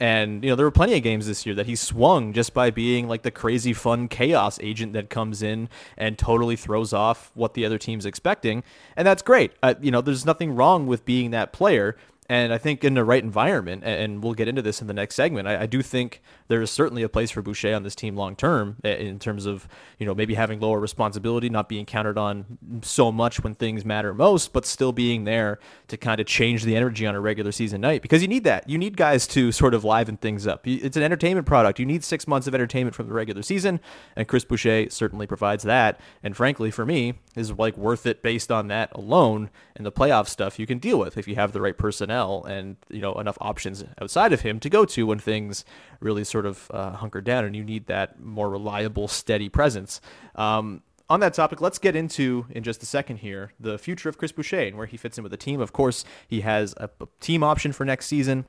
And 0.00 0.42
you 0.42 0.48
know, 0.48 0.56
there 0.56 0.64
were 0.64 0.70
plenty 0.70 0.96
of 0.96 1.02
games 1.02 1.26
this 1.26 1.44
year 1.44 1.54
that 1.54 1.66
he 1.66 1.76
swung 1.76 2.32
just 2.32 2.54
by 2.54 2.70
being 2.70 3.06
like 3.06 3.20
the 3.22 3.30
crazy 3.30 3.74
fun 3.74 4.08
chaos 4.08 4.58
agent 4.60 4.94
that 4.94 5.10
comes 5.10 5.42
in 5.42 5.68
and 5.98 6.18
totally 6.18 6.56
throws 6.56 6.94
off 6.94 7.30
what 7.34 7.52
the 7.52 7.66
other 7.66 7.76
team's 7.76 8.06
expecting. 8.06 8.64
And 8.96 9.06
that's 9.06 9.20
great. 9.20 9.52
Uh, 9.62 9.74
you 9.80 9.90
know, 9.90 10.00
there's 10.00 10.24
nothing 10.24 10.56
wrong 10.56 10.86
with 10.86 11.04
being 11.04 11.32
that 11.32 11.52
player. 11.52 11.96
And 12.30 12.52
I 12.52 12.58
think 12.58 12.82
in 12.82 12.94
the 12.94 13.04
right 13.04 13.22
environment, 13.22 13.82
and 13.84 14.22
we'll 14.22 14.34
get 14.34 14.48
into 14.48 14.62
this 14.62 14.80
in 14.80 14.86
the 14.86 14.94
next 14.94 15.16
segment, 15.16 15.48
I, 15.48 15.62
I 15.62 15.66
do 15.66 15.82
think 15.82 16.22
there 16.50 16.60
is 16.60 16.70
certainly 16.70 17.04
a 17.04 17.08
place 17.08 17.30
for 17.30 17.42
Boucher 17.42 17.72
on 17.74 17.84
this 17.84 17.94
team 17.94 18.16
long 18.16 18.34
term 18.34 18.76
in 18.82 19.20
terms 19.20 19.46
of, 19.46 19.68
you 19.98 20.04
know, 20.04 20.14
maybe 20.16 20.34
having 20.34 20.58
lower 20.58 20.80
responsibility, 20.80 21.48
not 21.48 21.68
being 21.68 21.86
counted 21.86 22.18
on 22.18 22.58
so 22.82 23.12
much 23.12 23.44
when 23.44 23.54
things 23.54 23.84
matter 23.84 24.12
most, 24.12 24.52
but 24.52 24.66
still 24.66 24.90
being 24.90 25.22
there 25.22 25.60
to 25.86 25.96
kind 25.96 26.20
of 26.20 26.26
change 26.26 26.64
the 26.64 26.74
energy 26.74 27.06
on 27.06 27.14
a 27.14 27.20
regular 27.20 27.52
season 27.52 27.80
night 27.80 28.02
because 28.02 28.20
you 28.20 28.26
need 28.26 28.42
that. 28.42 28.68
You 28.68 28.78
need 28.78 28.96
guys 28.96 29.28
to 29.28 29.52
sort 29.52 29.74
of 29.74 29.84
liven 29.84 30.16
things 30.16 30.44
up. 30.44 30.66
It's 30.66 30.96
an 30.96 31.04
entertainment 31.04 31.46
product. 31.46 31.78
You 31.78 31.86
need 31.86 32.02
six 32.02 32.26
months 32.26 32.48
of 32.48 32.54
entertainment 32.54 32.96
from 32.96 33.06
the 33.06 33.14
regular 33.14 33.42
season, 33.42 33.78
and 34.16 34.26
Chris 34.26 34.44
Boucher 34.44 34.90
certainly 34.90 35.28
provides 35.28 35.62
that. 35.62 36.00
And 36.20 36.36
frankly, 36.36 36.72
for 36.72 36.84
me, 36.84 37.14
is 37.36 37.52
like 37.52 37.76
worth 37.76 38.06
it 38.06 38.22
based 38.22 38.50
on 38.50 38.66
that 38.68 38.90
alone. 38.92 39.50
And 39.76 39.86
the 39.86 39.92
playoff 39.92 40.28
stuff 40.28 40.58
you 40.58 40.66
can 40.66 40.78
deal 40.78 40.98
with 40.98 41.16
if 41.16 41.28
you 41.28 41.36
have 41.36 41.52
the 41.52 41.60
right 41.60 41.78
personnel 41.78 42.44
and 42.44 42.76
you 42.90 43.00
know 43.00 43.14
enough 43.14 43.38
options 43.40 43.84
outside 44.00 44.32
of 44.32 44.40
him 44.40 44.58
to 44.60 44.68
go 44.68 44.84
to 44.84 45.06
when 45.06 45.18
things 45.18 45.64
really 46.00 46.24
sort 46.24 46.39
of 46.46 46.70
uh, 46.72 46.92
hunker 46.92 47.20
down 47.20 47.44
and 47.44 47.54
you 47.54 47.64
need 47.64 47.86
that 47.86 48.20
more 48.20 48.50
reliable, 48.50 49.08
steady 49.08 49.48
presence. 49.48 50.00
Um, 50.34 50.82
on 51.08 51.20
that 51.20 51.34
topic, 51.34 51.60
let's 51.60 51.78
get 51.78 51.96
into 51.96 52.46
in 52.50 52.62
just 52.62 52.82
a 52.82 52.86
second 52.86 53.16
here 53.16 53.52
the 53.58 53.78
future 53.78 54.08
of 54.08 54.16
Chris 54.16 54.30
Boucher 54.30 54.60
and 54.60 54.76
where 54.76 54.86
he 54.86 54.96
fits 54.96 55.18
in 55.18 55.24
with 55.24 55.32
the 55.32 55.36
team. 55.36 55.60
Of 55.60 55.72
course, 55.72 56.04
he 56.28 56.42
has 56.42 56.72
a 56.76 56.88
team 57.18 57.42
option 57.42 57.72
for 57.72 57.84
next 57.84 58.06
season. 58.06 58.46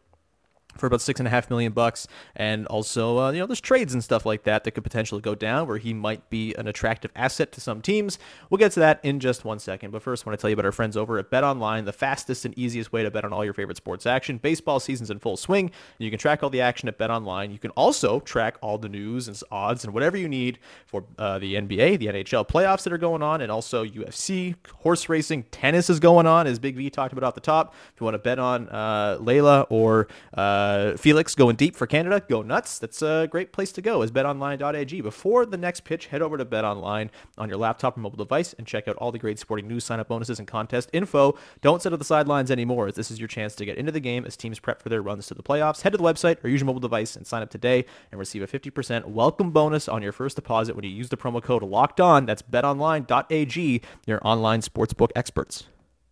For 0.77 0.87
about 0.87 1.01
six 1.01 1.19
and 1.19 1.27
a 1.27 1.29
half 1.29 1.49
million 1.49 1.73
bucks. 1.73 2.07
And 2.35 2.65
also, 2.67 3.19
uh, 3.19 3.31
you 3.31 3.39
know, 3.39 3.45
there's 3.45 3.61
trades 3.61 3.93
and 3.93 4.03
stuff 4.03 4.25
like 4.25 4.43
that 4.43 4.63
that 4.63 4.71
could 4.71 4.83
potentially 4.83 5.21
go 5.21 5.35
down 5.35 5.67
where 5.67 5.77
he 5.77 5.93
might 5.93 6.29
be 6.29 6.53
an 6.55 6.67
attractive 6.67 7.11
asset 7.15 7.51
to 7.53 7.61
some 7.61 7.81
teams. 7.81 8.17
We'll 8.49 8.57
get 8.57 8.71
to 8.73 8.79
that 8.79 8.99
in 9.03 9.19
just 9.19 9.45
one 9.45 9.59
second. 9.59 9.91
But 9.91 10.01
first, 10.01 10.25
I 10.25 10.29
want 10.29 10.39
to 10.39 10.41
tell 10.41 10.49
you 10.49 10.53
about 10.53 10.65
our 10.65 10.71
friends 10.71 10.95
over 10.95 11.17
at 11.17 11.29
Bet 11.29 11.43
Online, 11.43 11.85
the 11.85 11.93
fastest 11.93 12.45
and 12.45 12.57
easiest 12.57 12.91
way 12.91 13.03
to 13.03 13.11
bet 13.11 13.25
on 13.25 13.33
all 13.33 13.43
your 13.43 13.53
favorite 13.53 13.77
sports 13.77 14.05
action. 14.05 14.37
Baseball 14.37 14.79
season's 14.79 15.11
in 15.11 15.19
full 15.19 15.37
swing. 15.37 15.71
You 15.97 16.09
can 16.09 16.19
track 16.19 16.43
all 16.43 16.49
the 16.49 16.61
action 16.61 16.87
at 16.87 16.97
Bet 16.97 17.11
Online. 17.11 17.51
You 17.51 17.59
can 17.59 17.71
also 17.71 18.19
track 18.21 18.57
all 18.61 18.77
the 18.77 18.89
news 18.89 19.27
and 19.27 19.39
odds 19.51 19.83
and 19.83 19.93
whatever 19.93 20.17
you 20.17 20.29
need 20.29 20.59
for 20.85 21.03
uh, 21.17 21.39
the 21.39 21.55
NBA, 21.55 21.99
the 21.99 22.07
NHL 22.07 22.47
playoffs 22.47 22.83
that 22.83 22.93
are 22.93 22.97
going 22.97 23.21
on, 23.21 23.41
and 23.41 23.51
also 23.51 23.85
UFC, 23.85 24.55
horse 24.79 25.09
racing, 25.09 25.43
tennis 25.43 25.89
is 25.89 25.99
going 25.99 26.25
on, 26.25 26.47
as 26.47 26.59
Big 26.59 26.75
V 26.75 26.89
talked 26.89 27.13
about 27.13 27.25
off 27.25 27.35
the 27.35 27.41
top. 27.41 27.73
If 27.93 27.99
you 27.99 28.05
want 28.05 28.15
to 28.15 28.19
bet 28.19 28.39
on 28.39 28.69
uh, 28.69 29.17
Leylah 29.19 29.67
or 29.69 30.07
uh, 30.33 30.60
uh, 30.61 30.97
Felix 30.97 31.35
going 31.35 31.55
deep 31.55 31.75
for 31.75 31.87
Canada. 31.87 32.23
Go 32.27 32.41
nuts. 32.41 32.79
That's 32.79 33.01
a 33.01 33.27
great 33.29 33.51
place 33.51 33.71
to 33.73 33.81
go 33.81 34.01
is 34.01 34.11
betonline.ag. 34.11 35.01
Before 35.01 35.45
the 35.45 35.57
next 35.57 35.83
pitch, 35.83 36.07
head 36.07 36.21
over 36.21 36.37
to 36.37 36.45
betonline 36.45 37.09
on 37.37 37.49
your 37.49 37.57
laptop 37.57 37.97
or 37.97 38.01
mobile 38.01 38.17
device 38.17 38.53
and 38.53 38.67
check 38.67 38.87
out 38.87 38.95
all 38.97 39.11
the 39.11 39.19
great 39.19 39.39
sporting 39.39 39.67
news, 39.67 39.83
sign 39.83 39.99
up 39.99 40.07
bonuses, 40.07 40.39
and 40.39 40.47
contest 40.47 40.89
info. 40.93 41.37
Don't 41.61 41.81
sit 41.81 41.93
at 41.93 41.99
the 41.99 42.05
sidelines 42.05 42.51
anymore 42.51 42.87
as 42.87 42.95
this 42.95 43.11
is 43.11 43.19
your 43.19 43.27
chance 43.27 43.55
to 43.55 43.65
get 43.65 43.77
into 43.77 43.91
the 43.91 43.99
game 43.99 44.25
as 44.25 44.37
teams 44.37 44.59
prep 44.59 44.81
for 44.81 44.89
their 44.89 45.01
runs 45.01 45.27
to 45.27 45.33
the 45.33 45.43
playoffs. 45.43 45.81
Head 45.81 45.91
to 45.91 45.97
the 45.97 46.03
website 46.03 46.43
or 46.43 46.49
use 46.49 46.61
your 46.61 46.67
mobile 46.67 46.79
device 46.79 47.15
and 47.15 47.25
sign 47.25 47.41
up 47.41 47.49
today 47.49 47.85
and 48.11 48.19
receive 48.19 48.41
a 48.41 48.47
50% 48.47 49.05
welcome 49.05 49.51
bonus 49.51 49.87
on 49.87 50.01
your 50.01 50.11
first 50.11 50.35
deposit 50.35 50.75
when 50.75 50.85
you 50.85 50.91
use 50.91 51.09
the 51.09 51.17
promo 51.17 51.41
code 51.41 51.63
LOCKED 51.63 51.99
ON. 51.99 52.25
That's 52.25 52.41
betonline.ag, 52.41 53.81
your 54.05 54.19
online 54.23 54.61
sportsbook 54.61 55.09
experts. 55.15 55.65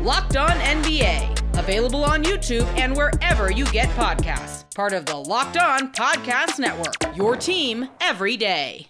Locked 0.00 0.36
On 0.36 0.50
NBA, 0.50 1.58
available 1.58 2.04
on 2.04 2.22
YouTube 2.22 2.66
and 2.78 2.94
wherever 2.96 3.50
you 3.50 3.64
get 3.66 3.88
podcasts. 3.90 4.64
Part 4.74 4.92
of 4.92 5.06
the 5.06 5.16
Locked 5.16 5.56
On 5.56 5.90
Podcast 5.92 6.58
Network. 6.58 7.16
Your 7.16 7.34
team 7.34 7.88
every 8.00 8.36
day. 8.36 8.88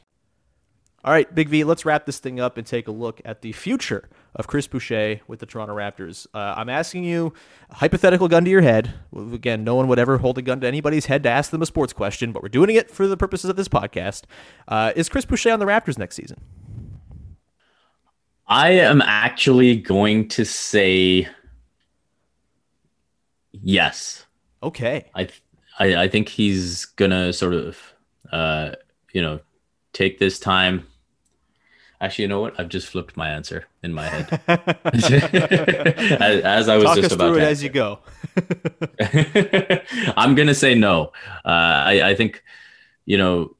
All 1.05 1.13
right, 1.13 1.33
Big 1.33 1.49
V, 1.49 1.63
let's 1.63 1.85
wrap 1.85 2.05
this 2.05 2.19
thing 2.19 2.41
up 2.41 2.59
and 2.59 2.67
take 2.67 2.89
a 2.89 2.91
look 2.91 3.21
at 3.25 3.41
the 3.43 3.53
future 3.53 4.09
of 4.35 4.49
Chris 4.49 4.67
Boucher 4.67 5.21
with 5.29 5.39
the 5.39 5.47
Toronto 5.47 5.77
Raptors. 5.77 6.27
Uh, 6.35 6.55
I'm 6.57 6.69
asking 6.69 7.05
you 7.05 7.33
a 7.71 7.77
hypothetical 7.77 8.27
gun 8.27 8.45
to 8.45 8.51
your 8.51 8.63
head. 8.63 8.93
Again, 9.17 9.63
no 9.63 9.77
one 9.77 9.87
would 9.87 10.01
ever 10.01 10.19
hold 10.19 10.37
a 10.39 10.43
gun 10.43 10.61
to 10.63 10.67
anybody's 10.67 11.07
head 11.07 11.23
to 11.23 11.31
ask 11.31 11.53
them 11.53 11.63
a 11.63 11.67
sports 11.67 11.93
question, 11.93 12.33
but 12.33 12.43
we're 12.43 12.49
doing 12.49 12.71
it 12.75 12.91
for 12.91 13.07
the 13.07 13.17
purposes 13.17 13.49
of 13.49 13.55
this 13.55 13.69
podcast. 13.69 14.25
Uh, 14.67 14.93
is 14.97 15.09
Chris 15.09 15.25
Boucher 15.25 15.53
on 15.53 15.61
the 15.61 15.67
Raptors 15.67 15.97
next 15.97 16.17
season? 16.17 16.41
I 18.49 18.71
am 18.71 19.03
actually 19.03 19.77
going 19.77 20.29
to 20.31 20.45
say 20.45 21.29
yes. 23.53 24.25
Okay. 24.63 25.07
I 25.15 25.29
I, 25.79 25.97
I 26.05 26.09
think 26.09 26.29
he's 26.29 26.85
gonna 26.85 27.33
sort 27.33 27.55
of 27.55 27.79
uh 28.33 28.73
you 29.13 29.23
know 29.23 29.41
take 29.93 30.19
this 30.19 30.39
time. 30.39 30.87
Actually, 32.01 32.23
you 32.23 32.29
know 32.29 32.41
what? 32.41 32.61
I've 32.61 32.69
just 32.69 32.89
flipped 32.89 33.17
my 33.17 33.31
answer 33.31 33.65
in 33.83 33.95
my 33.95 34.07
head 34.07 34.41
as, 34.93 35.11
as, 36.43 36.69
I 36.69 36.77
was 36.77 36.85
Talk 36.85 36.97
just 36.97 37.07
us 37.07 37.13
about 37.13 37.29
through 37.29 37.41
to 37.41 37.47
it 37.47 37.51
as 37.51 37.63
you 37.63 37.71
go. 37.71 38.01
I'm 40.17 40.35
gonna 40.35 40.55
say 40.55 40.75
no. 40.75 41.13
Uh, 41.43 41.49
I, 41.89 42.11
I 42.11 42.15
think 42.15 42.45
you 43.07 43.17
know 43.17 43.56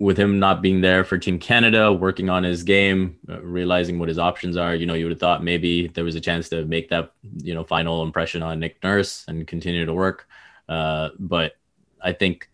with 0.00 0.18
him 0.18 0.38
not 0.38 0.62
being 0.62 0.80
there 0.80 1.04
for 1.04 1.18
Team 1.18 1.38
Canada, 1.38 1.92
working 1.92 2.30
on 2.30 2.42
his 2.42 2.62
game, 2.62 3.18
uh, 3.28 3.38
realizing 3.42 3.98
what 3.98 4.08
his 4.08 4.18
options 4.18 4.56
are, 4.56 4.74
you 4.74 4.86
know, 4.86 4.94
you 4.94 5.04
would 5.04 5.12
have 5.12 5.20
thought 5.20 5.44
maybe 5.44 5.88
there 5.88 6.04
was 6.04 6.14
a 6.14 6.20
chance 6.20 6.48
to 6.48 6.64
make 6.64 6.88
that, 6.88 7.12
you 7.36 7.52
know, 7.52 7.62
final 7.62 8.02
impression 8.02 8.42
on 8.42 8.58
Nick 8.58 8.82
Nurse 8.82 9.26
and 9.28 9.46
continue 9.46 9.84
to 9.84 9.92
work. 9.92 10.26
Uh, 10.70 11.10
but 11.18 11.52
I 12.00 12.14
think 12.14 12.48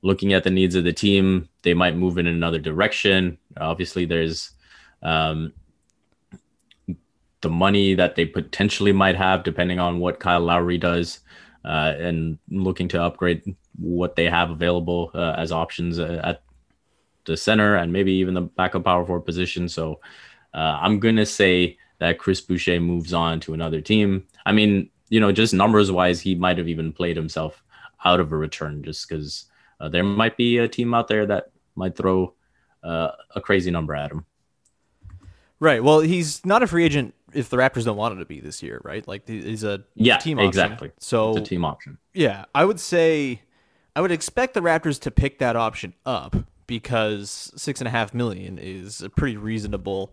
looking 0.00 0.32
at 0.32 0.42
the 0.42 0.50
needs 0.50 0.74
of 0.74 0.84
the 0.84 0.92
team, 0.92 1.50
they 1.60 1.74
might 1.74 1.96
move 1.96 2.16
in 2.16 2.26
another 2.26 2.58
direction. 2.58 3.36
Obviously, 3.58 4.06
there's 4.06 4.52
um, 5.02 5.52
the 7.42 7.50
money 7.50 7.94
that 7.94 8.16
they 8.16 8.24
potentially 8.24 8.92
might 8.92 9.16
have, 9.16 9.44
depending 9.44 9.78
on 9.78 9.98
what 9.98 10.18
Kyle 10.18 10.40
Lowry 10.40 10.78
does, 10.78 11.20
uh, 11.62 11.92
and 11.98 12.38
looking 12.48 12.88
to 12.88 13.02
upgrade 13.02 13.54
what 13.78 14.16
they 14.16 14.30
have 14.30 14.48
available 14.48 15.10
uh, 15.12 15.34
as 15.36 15.52
options 15.52 15.98
uh, 15.98 16.22
at 16.24 16.42
the 17.26 17.36
center 17.36 17.76
and 17.76 17.92
maybe 17.92 18.12
even 18.12 18.34
the 18.34 18.42
backup 18.42 18.84
power 18.84 19.04
forward 19.04 19.22
position. 19.22 19.68
So 19.68 20.00
uh, 20.54 20.78
I'm 20.80 20.98
going 21.00 21.16
to 21.16 21.26
say 21.26 21.78
that 21.98 22.18
Chris 22.18 22.40
Boucher 22.40 22.80
moves 22.80 23.12
on 23.12 23.40
to 23.40 23.54
another 23.54 23.80
team. 23.80 24.26
I 24.44 24.52
mean, 24.52 24.90
you 25.08 25.20
know, 25.20 25.32
just 25.32 25.54
numbers 25.54 25.92
wise, 25.92 26.20
he 26.20 26.34
might 26.34 26.58
have 26.58 26.68
even 26.68 26.92
played 26.92 27.16
himself 27.16 27.62
out 28.04 28.20
of 28.20 28.32
a 28.32 28.36
return 28.36 28.82
just 28.82 29.08
because 29.08 29.46
uh, 29.80 29.88
there 29.88 30.04
might 30.04 30.36
be 30.36 30.58
a 30.58 30.68
team 30.68 30.94
out 30.94 31.08
there 31.08 31.26
that 31.26 31.50
might 31.74 31.96
throw 31.96 32.34
uh, 32.82 33.10
a 33.34 33.40
crazy 33.40 33.70
number 33.70 33.94
at 33.94 34.10
him. 34.10 34.24
Right. 35.58 35.82
Well, 35.82 36.00
he's 36.00 36.44
not 36.44 36.62
a 36.62 36.66
free 36.66 36.84
agent 36.84 37.14
if 37.32 37.48
the 37.48 37.56
Raptors 37.56 37.84
don't 37.84 37.96
want 37.96 38.12
him 38.12 38.18
to 38.18 38.26
be 38.26 38.40
this 38.40 38.62
year, 38.62 38.80
right? 38.84 39.06
Like 39.06 39.26
he's 39.26 39.64
a 39.64 39.84
yeah, 39.94 40.18
team 40.18 40.38
option. 40.38 40.48
exactly. 40.48 40.92
So 40.98 41.30
it's 41.30 41.38
a 41.38 41.44
team 41.44 41.64
option. 41.64 41.98
Yeah, 42.14 42.44
I 42.54 42.64
would 42.64 42.80
say 42.80 43.42
I 43.94 44.00
would 44.00 44.12
expect 44.12 44.54
the 44.54 44.60
Raptors 44.60 45.00
to 45.02 45.10
pick 45.10 45.38
that 45.38 45.56
option 45.56 45.94
up 46.04 46.36
because 46.66 47.52
six 47.56 47.80
and 47.80 47.88
a 47.88 47.90
half 47.90 48.12
million 48.14 48.58
is 48.58 49.02
a 49.02 49.10
pretty 49.10 49.36
reasonable 49.36 50.12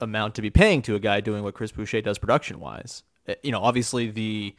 amount 0.00 0.34
to 0.34 0.42
be 0.42 0.50
paying 0.50 0.82
to 0.82 0.94
a 0.94 1.00
guy 1.00 1.20
doing 1.20 1.42
what 1.42 1.54
Chris 1.54 1.72
Boucher 1.72 2.00
does 2.00 2.18
production 2.18 2.60
wise. 2.60 3.02
Eh, 3.26 3.34
you 3.42 3.52
know, 3.52 3.60
obviously 3.60 4.10
the 4.10 4.54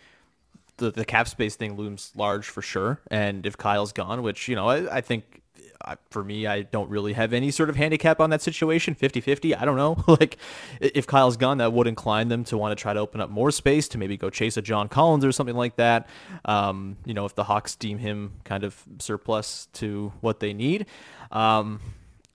the, 0.77 0.91
the 0.91 1.05
cap 1.05 1.27
space 1.27 1.55
thing 1.55 1.77
looms 1.77 2.11
large 2.15 2.47
for 2.47 2.61
sure. 2.61 2.99
And 3.09 3.45
if 3.45 3.57
Kyle's 3.57 3.93
gone, 3.93 4.23
which, 4.23 4.49
you 4.49 4.55
know, 4.55 4.67
I, 4.67 4.97
I 4.97 5.01
think 5.01 5.41
I, 5.83 5.95
for 6.09 6.23
me, 6.23 6.47
I 6.47 6.63
don't 6.63 6.89
really 6.89 7.13
have 7.13 7.33
any 7.33 7.51
sort 7.51 7.69
of 7.69 7.75
handicap 7.75 8.19
on 8.19 8.29
that 8.29 8.41
situation 8.41 8.95
50 8.95 9.21
50. 9.21 9.55
I 9.55 9.65
don't 9.65 9.77
know. 9.77 10.03
like, 10.07 10.37
if 10.79 11.07
Kyle's 11.07 11.37
gone, 11.37 11.57
that 11.57 11.73
would 11.73 11.87
incline 11.87 12.27
them 12.27 12.43
to 12.45 12.57
want 12.57 12.77
to 12.77 12.81
try 12.81 12.93
to 12.93 12.99
open 12.99 13.21
up 13.21 13.29
more 13.29 13.51
space 13.51 13.87
to 13.89 13.97
maybe 13.97 14.17
go 14.17 14.29
chase 14.29 14.57
a 14.57 14.61
John 14.61 14.87
Collins 14.87 15.25
or 15.25 15.31
something 15.31 15.55
like 15.55 15.75
that. 15.77 16.07
Um, 16.45 16.97
you 17.05 17.13
know, 17.13 17.25
if 17.25 17.35
the 17.35 17.43
Hawks 17.43 17.75
deem 17.75 17.97
him 17.97 18.33
kind 18.43 18.63
of 18.63 18.81
surplus 18.99 19.67
to 19.73 20.13
what 20.21 20.39
they 20.39 20.53
need. 20.53 20.85
Um, 21.31 21.79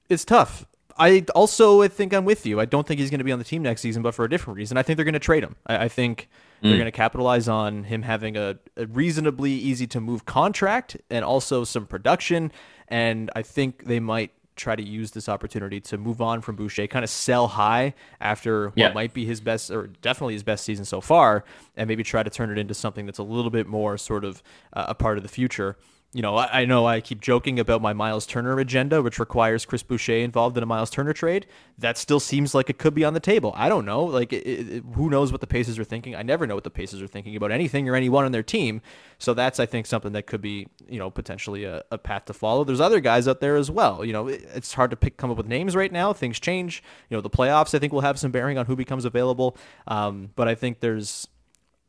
it's 0.08 0.24
tough. 0.24 0.66
I 1.00 1.24
also 1.34 1.80
I 1.80 1.88
think 1.88 2.12
I'm 2.12 2.26
with 2.26 2.44
you. 2.44 2.60
I 2.60 2.66
don't 2.66 2.86
think 2.86 3.00
he's 3.00 3.10
going 3.10 3.18
to 3.18 3.24
be 3.24 3.32
on 3.32 3.38
the 3.38 3.44
team 3.44 3.62
next 3.62 3.80
season, 3.80 4.02
but 4.02 4.14
for 4.14 4.24
a 4.24 4.28
different 4.28 4.58
reason. 4.58 4.76
I 4.76 4.82
think 4.82 4.96
they're 4.96 5.04
going 5.04 5.14
to 5.14 5.18
trade 5.18 5.42
him. 5.42 5.56
I, 5.66 5.84
I 5.84 5.88
think 5.88 6.28
mm. 6.62 6.68
they're 6.68 6.76
going 6.76 6.84
to 6.84 6.92
capitalize 6.92 7.48
on 7.48 7.84
him 7.84 8.02
having 8.02 8.36
a, 8.36 8.58
a 8.76 8.86
reasonably 8.86 9.52
easy 9.52 9.86
to 9.88 10.00
move 10.00 10.26
contract 10.26 10.98
and 11.08 11.24
also 11.24 11.64
some 11.64 11.86
production. 11.86 12.52
And 12.90 13.30
I 13.36 13.42
think 13.42 13.84
they 13.84 14.00
might 14.00 14.32
try 14.56 14.76
to 14.76 14.82
use 14.82 15.12
this 15.12 15.28
opportunity 15.28 15.80
to 15.80 15.96
move 15.96 16.20
on 16.20 16.42
from 16.42 16.54
Boucher, 16.56 16.86
kind 16.86 17.02
of 17.02 17.10
sell 17.10 17.48
high 17.48 17.94
after 18.20 18.72
yeah. 18.74 18.86
what 18.86 18.94
might 18.94 19.14
be 19.14 19.24
his 19.24 19.40
best 19.40 19.70
or 19.70 19.86
definitely 20.02 20.34
his 20.34 20.42
best 20.42 20.64
season 20.64 20.84
so 20.84 21.00
far, 21.00 21.44
and 21.76 21.88
maybe 21.88 22.02
try 22.02 22.22
to 22.22 22.30
turn 22.30 22.50
it 22.50 22.58
into 22.58 22.74
something 22.74 23.06
that's 23.06 23.18
a 23.18 23.22
little 23.22 23.50
bit 23.50 23.66
more 23.66 23.96
sort 23.96 24.24
of 24.24 24.42
uh, 24.74 24.86
a 24.88 24.94
part 24.94 25.16
of 25.16 25.22
the 25.22 25.28
future 25.28 25.76
you 26.12 26.22
know, 26.22 26.36
I, 26.36 26.62
I, 26.62 26.64
know 26.64 26.86
I 26.86 27.00
keep 27.00 27.20
joking 27.20 27.60
about 27.60 27.80
my 27.80 27.92
Miles 27.92 28.26
Turner 28.26 28.58
agenda, 28.58 29.00
which 29.00 29.20
requires 29.20 29.64
Chris 29.64 29.84
Boucher 29.84 30.14
involved 30.14 30.56
in 30.56 30.62
a 30.62 30.66
Miles 30.66 30.90
Turner 30.90 31.12
trade. 31.12 31.46
That 31.78 31.96
still 31.96 32.18
seems 32.18 32.52
like 32.52 32.68
it 32.68 32.78
could 32.78 32.94
be 32.94 33.04
on 33.04 33.14
the 33.14 33.20
table. 33.20 33.52
I 33.54 33.68
don't 33.68 33.84
know. 33.84 34.02
Like, 34.04 34.32
it, 34.32 34.44
it, 34.44 34.84
who 34.94 35.08
knows 35.08 35.30
what 35.30 35.40
the 35.40 35.46
Pacers 35.46 35.78
are 35.78 35.84
thinking? 35.84 36.16
I 36.16 36.22
never 36.22 36.48
know 36.48 36.56
what 36.56 36.64
the 36.64 36.70
Pacers 36.70 37.00
are 37.00 37.06
thinking 37.06 37.36
about 37.36 37.52
anything 37.52 37.88
or 37.88 37.94
anyone 37.94 38.24
on 38.24 38.32
their 38.32 38.42
team. 38.42 38.82
So 39.18 39.34
that's, 39.34 39.60
I 39.60 39.66
think, 39.66 39.86
something 39.86 40.12
that 40.14 40.26
could 40.26 40.40
be, 40.40 40.66
you 40.88 40.98
know, 40.98 41.10
potentially 41.10 41.62
a, 41.62 41.84
a 41.92 41.98
path 41.98 42.24
to 42.24 42.32
follow. 42.32 42.64
There's 42.64 42.80
other 42.80 42.98
guys 42.98 43.28
out 43.28 43.40
there 43.40 43.54
as 43.54 43.70
well. 43.70 44.04
You 44.04 44.12
know, 44.12 44.26
it, 44.26 44.44
it's 44.52 44.74
hard 44.74 44.90
to 44.90 44.96
pick, 44.96 45.16
come 45.16 45.30
up 45.30 45.36
with 45.36 45.46
names 45.46 45.76
right 45.76 45.92
now. 45.92 46.12
Things 46.12 46.40
change. 46.40 46.82
You 47.08 47.16
know, 47.16 47.20
the 47.20 47.30
playoffs, 47.30 47.72
I 47.72 47.78
think, 47.78 47.92
will 47.92 48.00
have 48.00 48.18
some 48.18 48.32
bearing 48.32 48.58
on 48.58 48.66
who 48.66 48.74
becomes 48.74 49.04
available. 49.04 49.56
Um, 49.86 50.30
but 50.34 50.48
I 50.48 50.56
think 50.56 50.80
there's 50.80 51.28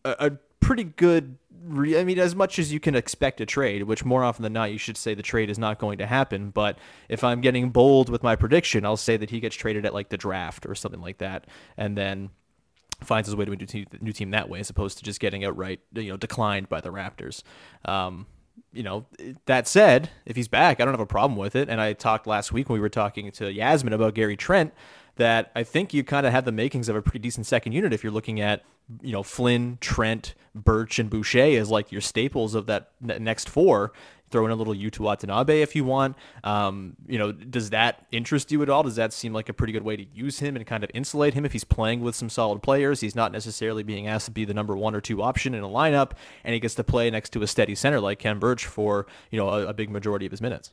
a, 0.05 0.15
a 0.19 0.37
pretty 0.61 0.85
good 0.85 1.37
re- 1.63 1.99
I 1.99 2.03
mean, 2.03 2.19
as 2.19 2.35
much 2.35 2.59
as 2.59 2.71
you 2.73 2.79
can 2.79 2.95
expect 2.95 3.41
a 3.41 3.45
trade, 3.45 3.83
which 3.83 4.03
more 4.03 4.23
often 4.23 4.43
than 4.43 4.53
not, 4.53 4.71
you 4.71 4.77
should 4.77 4.97
say 4.97 5.13
the 5.13 5.23
trade 5.23 5.49
is 5.49 5.59
not 5.59 5.79
going 5.79 5.97
to 5.99 6.05
happen. 6.05 6.49
But 6.49 6.77
if 7.09 7.23
I'm 7.23 7.41
getting 7.41 7.69
bold 7.69 8.09
with 8.09 8.23
my 8.23 8.35
prediction, 8.35 8.85
I'll 8.85 8.97
say 8.97 9.17
that 9.17 9.29
he 9.29 9.39
gets 9.39 9.55
traded 9.55 9.85
at 9.85 9.93
like 9.93 10.09
the 10.09 10.17
draft 10.17 10.65
or 10.65 10.75
something 10.75 11.01
like 11.01 11.19
that, 11.19 11.45
and 11.77 11.97
then 11.97 12.29
finds 13.03 13.27
his 13.27 13.35
way 13.35 13.45
to 13.45 13.51
a 13.51 13.55
new 13.55 13.65
team, 13.65 13.85
new 13.99 14.11
team 14.11 14.31
that 14.31 14.49
way, 14.49 14.59
as 14.59 14.69
opposed 14.69 14.97
to 14.99 15.03
just 15.03 15.19
getting 15.19 15.43
outright, 15.43 15.79
you 15.93 16.09
know, 16.09 16.17
declined 16.17 16.69
by 16.69 16.81
the 16.81 16.91
Raptors. 16.91 17.43
Um, 17.85 18.27
you 18.73 18.83
know, 18.83 19.05
that 19.45 19.67
said, 19.67 20.09
if 20.25 20.35
he's 20.35 20.47
back, 20.47 20.79
I 20.79 20.85
don't 20.85 20.93
have 20.93 21.01
a 21.01 21.05
problem 21.05 21.37
with 21.37 21.55
it. 21.55 21.67
And 21.67 21.81
I 21.81 21.93
talked 21.93 22.27
last 22.27 22.51
week 22.51 22.69
when 22.69 22.75
we 22.75 22.81
were 22.81 22.89
talking 22.89 23.31
to 23.31 23.51
Yasmin 23.51 23.93
about 23.93 24.13
Gary 24.13 24.37
Trent 24.37 24.73
that 25.21 25.51
I 25.55 25.63
think 25.63 25.93
you 25.93 26.03
kind 26.03 26.25
of 26.25 26.33
have 26.33 26.45
the 26.45 26.51
makings 26.51 26.89
of 26.89 26.95
a 26.95 27.01
pretty 27.01 27.19
decent 27.19 27.45
second 27.45 27.73
unit 27.73 27.93
if 27.93 28.03
you're 28.03 28.11
looking 28.11 28.41
at, 28.41 28.63
you 29.03 29.11
know, 29.11 29.21
Flynn, 29.21 29.77
Trent, 29.79 30.33
Birch, 30.55 30.97
and 30.97 31.11
Boucher 31.11 31.59
as 31.59 31.69
like 31.69 31.91
your 31.91 32.01
staples 32.01 32.55
of 32.55 32.65
that 32.65 32.89
next 32.99 33.47
four. 33.47 33.93
Throw 34.31 34.45
in 34.45 34.51
a 34.51 34.55
little 34.55 34.73
Yuta 34.73 34.99
Watanabe 34.99 35.61
if 35.61 35.75
you 35.75 35.83
want. 35.83 36.15
Um, 36.43 36.95
you 37.05 37.19
know, 37.19 37.31
does 37.31 37.69
that 37.69 38.07
interest 38.11 38.51
you 38.51 38.63
at 38.63 38.69
all? 38.69 38.81
Does 38.81 38.95
that 38.95 39.13
seem 39.13 39.31
like 39.31 39.47
a 39.47 39.53
pretty 39.53 39.73
good 39.73 39.83
way 39.83 39.95
to 39.95 40.05
use 40.11 40.39
him 40.39 40.55
and 40.55 40.65
kind 40.65 40.83
of 40.83 40.89
insulate 40.93 41.35
him 41.35 41.45
if 41.45 41.51
he's 41.51 41.65
playing 41.65 42.01
with 42.01 42.15
some 42.15 42.29
solid 42.29 42.63
players? 42.63 43.01
He's 43.01 43.13
not 43.13 43.31
necessarily 43.31 43.83
being 43.83 44.07
asked 44.07 44.25
to 44.25 44.31
be 44.31 44.45
the 44.45 44.53
number 44.55 44.75
one 44.75 44.95
or 44.95 45.01
two 45.01 45.21
option 45.21 45.53
in 45.53 45.63
a 45.63 45.69
lineup, 45.69 46.13
and 46.43 46.53
he 46.55 46.59
gets 46.59 46.75
to 46.75 46.83
play 46.83 47.11
next 47.11 47.31
to 47.33 47.43
a 47.43 47.47
steady 47.47 47.75
center 47.75 47.99
like 47.99 48.17
Khem 48.19 48.39
Birch 48.39 48.65
for 48.65 49.05
you 49.29 49.37
know 49.37 49.49
a, 49.49 49.67
a 49.67 49.73
big 49.73 49.91
majority 49.91 50.25
of 50.25 50.31
his 50.31 50.41
minutes. 50.41 50.71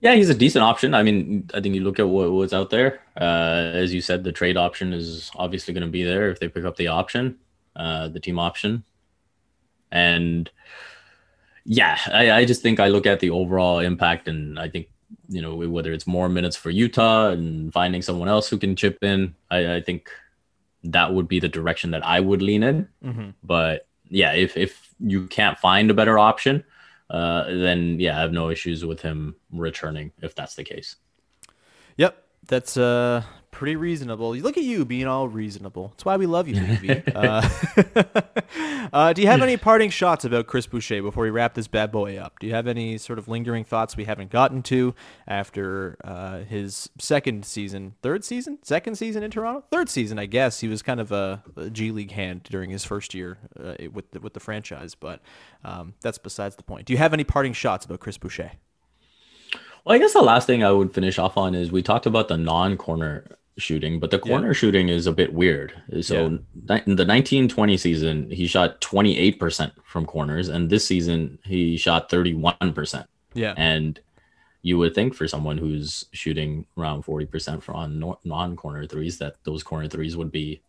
Yeah, 0.00 0.14
he's 0.14 0.28
a 0.28 0.34
decent 0.34 0.62
option. 0.62 0.94
I 0.94 1.02
mean, 1.02 1.48
I 1.54 1.60
think 1.60 1.74
you 1.74 1.82
look 1.82 1.98
at 1.98 2.08
what, 2.08 2.30
what's 2.30 2.52
out 2.52 2.70
there. 2.70 3.00
Uh, 3.18 3.70
as 3.72 3.94
you 3.94 4.00
said, 4.00 4.24
the 4.24 4.32
trade 4.32 4.56
option 4.56 4.92
is 4.92 5.30
obviously 5.36 5.72
going 5.72 5.86
to 5.86 5.90
be 5.90 6.04
there 6.04 6.30
if 6.30 6.38
they 6.38 6.48
pick 6.48 6.64
up 6.64 6.76
the 6.76 6.88
option, 6.88 7.38
uh, 7.74 8.08
the 8.08 8.20
team 8.20 8.38
option. 8.38 8.84
And 9.90 10.50
yeah, 11.64 11.98
I, 12.12 12.30
I 12.30 12.44
just 12.44 12.62
think 12.62 12.78
I 12.78 12.88
look 12.88 13.06
at 13.06 13.20
the 13.20 13.30
overall 13.30 13.78
impact, 13.78 14.28
and 14.28 14.58
I 14.58 14.68
think 14.68 14.88
you 15.28 15.40
know 15.42 15.54
whether 15.54 15.92
it's 15.92 16.06
more 16.06 16.28
minutes 16.28 16.56
for 16.56 16.70
Yuta 16.70 17.32
and 17.32 17.72
finding 17.72 18.02
someone 18.02 18.28
else 18.28 18.48
who 18.48 18.58
can 18.58 18.76
chip 18.76 19.02
in, 19.02 19.34
I, 19.50 19.76
I 19.76 19.80
think 19.80 20.10
that 20.84 21.12
would 21.12 21.26
be 21.26 21.40
the 21.40 21.48
direction 21.48 21.90
that 21.92 22.06
I 22.06 22.20
would 22.20 22.42
lean 22.42 22.62
in. 22.62 22.88
Mm-hmm. 23.04 23.30
But 23.42 23.86
yeah, 24.08 24.32
if 24.32 24.56
if 24.56 24.94
you 25.00 25.26
can't 25.26 25.58
find 25.58 25.90
a 25.90 25.94
better 25.94 26.18
option, 26.18 26.64
uh, 27.10 27.44
then 27.44 28.00
yeah, 28.00 28.16
I 28.16 28.20
have 28.20 28.32
no 28.32 28.50
issues 28.50 28.84
with 28.84 29.00
him 29.00 29.36
returning 29.52 30.12
if 30.22 30.34
that's 30.34 30.54
the 30.54 30.64
case. 30.64 30.96
Yep, 31.96 32.22
that's 32.46 32.76
uh 32.76 33.22
pretty 33.56 33.74
reasonable. 33.74 34.36
You 34.36 34.42
Look 34.42 34.58
at 34.58 34.64
you 34.64 34.84
being 34.84 35.06
all 35.06 35.28
reasonable. 35.28 35.88
That's 35.88 36.04
why 36.04 36.18
we 36.18 36.26
love 36.26 36.46
you, 36.46 36.60
baby. 36.60 37.02
uh, 37.14 37.48
uh, 38.92 39.14
do 39.14 39.22
you 39.22 39.28
have 39.28 39.40
any 39.40 39.56
parting 39.68 39.88
shots 39.88 40.26
about 40.26 40.46
Chris 40.46 40.66
Boucher 40.66 41.00
before 41.00 41.22
we 41.22 41.30
wrap 41.30 41.54
this 41.54 41.66
bad 41.66 41.90
boy 41.90 42.18
up? 42.18 42.38
Do 42.38 42.46
you 42.46 42.52
have 42.52 42.66
any 42.66 42.98
sort 42.98 43.18
of 43.18 43.28
lingering 43.28 43.64
thoughts 43.64 43.96
we 43.96 44.04
haven't 44.04 44.30
gotten 44.30 44.62
to 44.64 44.94
after 45.26 45.96
uh, 46.04 46.40
his 46.40 46.90
second 46.98 47.46
season, 47.46 47.94
third 48.02 48.24
season, 48.24 48.58
second 48.62 48.96
season 48.96 49.22
in 49.22 49.30
Toronto, 49.30 49.64
third 49.70 49.88
season? 49.88 50.18
I 50.18 50.26
guess 50.26 50.60
he 50.60 50.68
was 50.68 50.82
kind 50.82 51.00
of 51.00 51.10
a, 51.10 51.42
a 51.56 51.70
G 51.70 51.92
League 51.92 52.10
hand 52.10 52.42
during 52.42 52.68
his 52.68 52.84
first 52.84 53.14
year 53.14 53.38
uh, 53.58 53.88
with 53.90 54.10
the, 54.10 54.20
with 54.20 54.34
the 54.34 54.40
franchise, 54.40 54.94
but 54.94 55.22
um, 55.64 55.94
that's 56.02 56.18
besides 56.18 56.56
the 56.56 56.62
point. 56.62 56.84
Do 56.84 56.92
you 56.92 56.98
have 56.98 57.14
any 57.14 57.24
parting 57.24 57.54
shots 57.54 57.86
about 57.86 58.00
Chris 58.00 58.18
Boucher? 58.18 58.52
Well, 59.86 59.94
I 59.94 59.98
guess 59.98 60.12
the 60.12 60.20
last 60.20 60.46
thing 60.46 60.62
I 60.62 60.72
would 60.72 60.92
finish 60.92 61.18
off 61.18 61.38
on 61.38 61.54
is 61.54 61.72
we 61.72 61.82
talked 61.82 62.04
about 62.04 62.28
the 62.28 62.36
non-corner 62.36 63.24
shooting, 63.58 63.98
but 63.98 64.10
the 64.10 64.18
corner 64.18 64.48
yeah. 64.48 64.52
shooting 64.52 64.88
is 64.88 65.06
a 65.06 65.12
bit 65.12 65.32
weird. 65.32 65.72
So 66.02 66.14
yeah. 66.14 66.80
in 66.86 66.96
the 66.96 67.06
1920 67.06 67.76
season, 67.76 68.30
he 68.30 68.46
shot 68.46 68.80
28% 68.80 69.72
from 69.84 70.06
corners, 70.06 70.48
and 70.48 70.68
this 70.68 70.86
season 70.86 71.38
he 71.44 71.76
shot 71.76 72.10
31%. 72.10 73.06
Yeah. 73.34 73.54
And 73.56 73.98
you 74.62 74.78
would 74.78 74.94
think 74.94 75.14
for 75.14 75.28
someone 75.28 75.58
who's 75.58 76.06
shooting 76.12 76.66
around 76.76 77.04
40% 77.04 77.62
from 77.62 78.16
non-corner 78.24 78.86
threes 78.86 79.18
that 79.18 79.36
those 79.44 79.62
corner 79.62 79.88
threes 79.88 80.16
would 80.16 80.32
be 80.32 80.60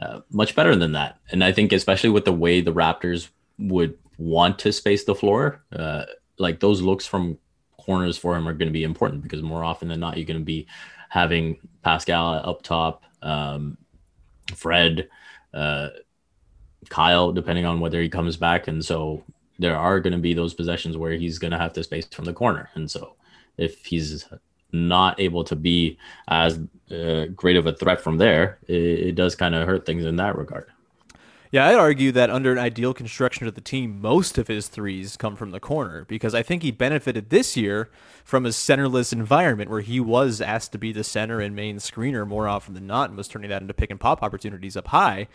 uh, 0.00 0.20
much 0.30 0.54
better 0.54 0.76
than 0.76 0.92
that. 0.92 1.18
And 1.30 1.42
I 1.42 1.52
think 1.52 1.72
especially 1.72 2.10
with 2.10 2.24
the 2.24 2.32
way 2.32 2.60
the 2.60 2.72
Raptors 2.72 3.28
would 3.58 3.96
want 4.18 4.58
to 4.60 4.72
space 4.72 5.04
the 5.04 5.14
floor, 5.14 5.62
uh, 5.72 6.04
like 6.38 6.60
those 6.60 6.82
looks 6.82 7.06
from 7.06 7.38
corners 7.78 8.18
for 8.18 8.36
him 8.36 8.46
are 8.46 8.52
going 8.52 8.68
to 8.68 8.72
be 8.72 8.84
important 8.84 9.22
because 9.22 9.42
more 9.42 9.64
often 9.64 9.88
than 9.88 10.00
not 10.00 10.16
you're 10.16 10.26
going 10.26 10.38
to 10.38 10.44
be 10.44 10.66
having 11.08 11.58
Pascal 11.82 12.34
up 12.34 12.62
top, 12.62 13.04
um, 13.22 13.76
Fred, 14.54 15.08
uh, 15.54 15.88
Kyle, 16.88 17.32
depending 17.32 17.64
on 17.66 17.80
whether 17.80 18.00
he 18.00 18.08
comes 18.08 18.36
back. 18.36 18.68
And 18.68 18.84
so 18.84 19.24
there 19.58 19.76
are 19.76 20.00
going 20.00 20.12
to 20.12 20.18
be 20.18 20.34
those 20.34 20.54
possessions 20.54 20.96
where 20.96 21.12
he's 21.12 21.38
going 21.38 21.50
to 21.50 21.58
have 21.58 21.72
to 21.74 21.84
space 21.84 22.06
from 22.06 22.24
the 22.24 22.32
corner. 22.32 22.70
And 22.74 22.90
so 22.90 23.14
if 23.56 23.84
he's 23.84 24.26
not 24.72 25.18
able 25.18 25.44
to 25.44 25.56
be 25.56 25.98
as 26.28 26.60
uh, 26.90 27.26
great 27.34 27.56
of 27.56 27.66
a 27.66 27.72
threat 27.72 28.00
from 28.00 28.18
there, 28.18 28.58
it, 28.68 28.74
it 28.74 29.14
does 29.14 29.34
kind 29.34 29.54
of 29.54 29.66
hurt 29.66 29.86
things 29.86 30.04
in 30.04 30.16
that 30.16 30.36
regard. 30.36 30.70
Yeah, 31.50 31.66
I'd 31.66 31.76
argue 31.76 32.12
that 32.12 32.28
under 32.28 32.52
an 32.52 32.58
ideal 32.58 32.92
construction 32.92 33.46
of 33.46 33.54
the 33.54 33.62
team, 33.62 34.00
most 34.00 34.36
of 34.36 34.48
his 34.48 34.68
threes 34.68 35.16
come 35.16 35.34
from 35.34 35.50
the 35.50 35.60
corner 35.60 36.04
because 36.04 36.34
I 36.34 36.42
think 36.42 36.62
he 36.62 36.70
benefited 36.70 37.30
this 37.30 37.56
year 37.56 37.88
from 38.22 38.44
a 38.44 38.50
centerless 38.50 39.12
environment 39.12 39.70
where 39.70 39.80
he 39.80 39.98
was 39.98 40.42
asked 40.42 40.72
to 40.72 40.78
be 40.78 40.92
the 40.92 41.04
center 41.04 41.40
and 41.40 41.56
main 41.56 41.78
screener 41.78 42.26
more 42.26 42.46
often 42.46 42.74
than 42.74 42.86
not 42.86 43.08
and 43.08 43.16
was 43.16 43.28
turning 43.28 43.48
that 43.48 43.62
into 43.62 43.72
pick 43.72 43.90
and 43.90 43.98
pop 43.98 44.22
opportunities 44.22 44.76
up 44.76 44.88
high. 44.88 45.26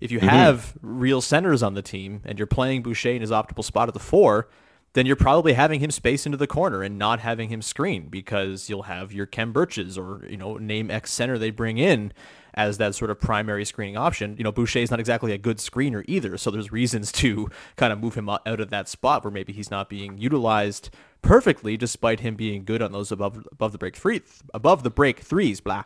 If 0.00 0.10
you 0.10 0.18
mm-hmm. 0.18 0.28
have 0.28 0.76
real 0.82 1.20
centers 1.20 1.62
on 1.62 1.74
the 1.74 1.82
team 1.82 2.22
and 2.24 2.38
you're 2.38 2.46
playing 2.46 2.82
Boucher 2.82 3.10
in 3.10 3.20
his 3.20 3.30
optimal 3.30 3.62
spot 3.62 3.86
at 3.86 3.94
the 3.94 4.00
four, 4.00 4.48
then 4.94 5.06
you're 5.06 5.14
probably 5.14 5.52
having 5.52 5.78
him 5.78 5.92
space 5.92 6.26
into 6.26 6.38
the 6.38 6.48
corner 6.48 6.82
and 6.82 6.98
not 6.98 7.20
having 7.20 7.48
him 7.48 7.62
screen 7.62 8.08
because 8.08 8.68
you'll 8.68 8.84
have 8.84 9.12
your 9.12 9.26
Khem 9.26 9.52
Birches 9.52 9.96
or, 9.96 10.26
you 10.28 10.36
know, 10.36 10.56
name 10.56 10.90
X 10.90 11.12
center 11.12 11.38
they 11.38 11.50
bring 11.50 11.78
in 11.78 12.12
as 12.54 12.78
that 12.78 12.94
sort 12.94 13.10
of 13.10 13.20
primary 13.20 13.64
screening 13.64 13.96
option. 13.96 14.36
You 14.36 14.44
know, 14.44 14.52
Boucher 14.52 14.80
is 14.80 14.90
not 14.90 15.00
exactly 15.00 15.32
a 15.32 15.38
good 15.38 15.58
screener 15.58 16.04
either, 16.06 16.36
so 16.36 16.50
there's 16.50 16.72
reasons 16.72 17.12
to 17.20 17.48
kind 17.76 17.92
of 17.92 18.00
move 18.00 18.14
him 18.14 18.28
out 18.28 18.60
of 18.60 18.70
that 18.70 18.88
spot 18.88 19.24
where 19.24 19.30
maybe 19.30 19.52
he's 19.52 19.70
not 19.70 19.88
being 19.88 20.18
utilized 20.18 20.90
perfectly, 21.22 21.76
despite 21.76 22.20
him 22.20 22.34
being 22.34 22.64
good 22.64 22.82
on 22.82 22.92
those 22.92 23.12
above 23.12 23.46
above 23.52 23.72
the 23.72 23.78
break 23.78 23.96
three 23.96 24.22
above 24.54 24.82
the 24.82 24.90
break 24.90 25.20
threes. 25.20 25.60
Blah. 25.60 25.84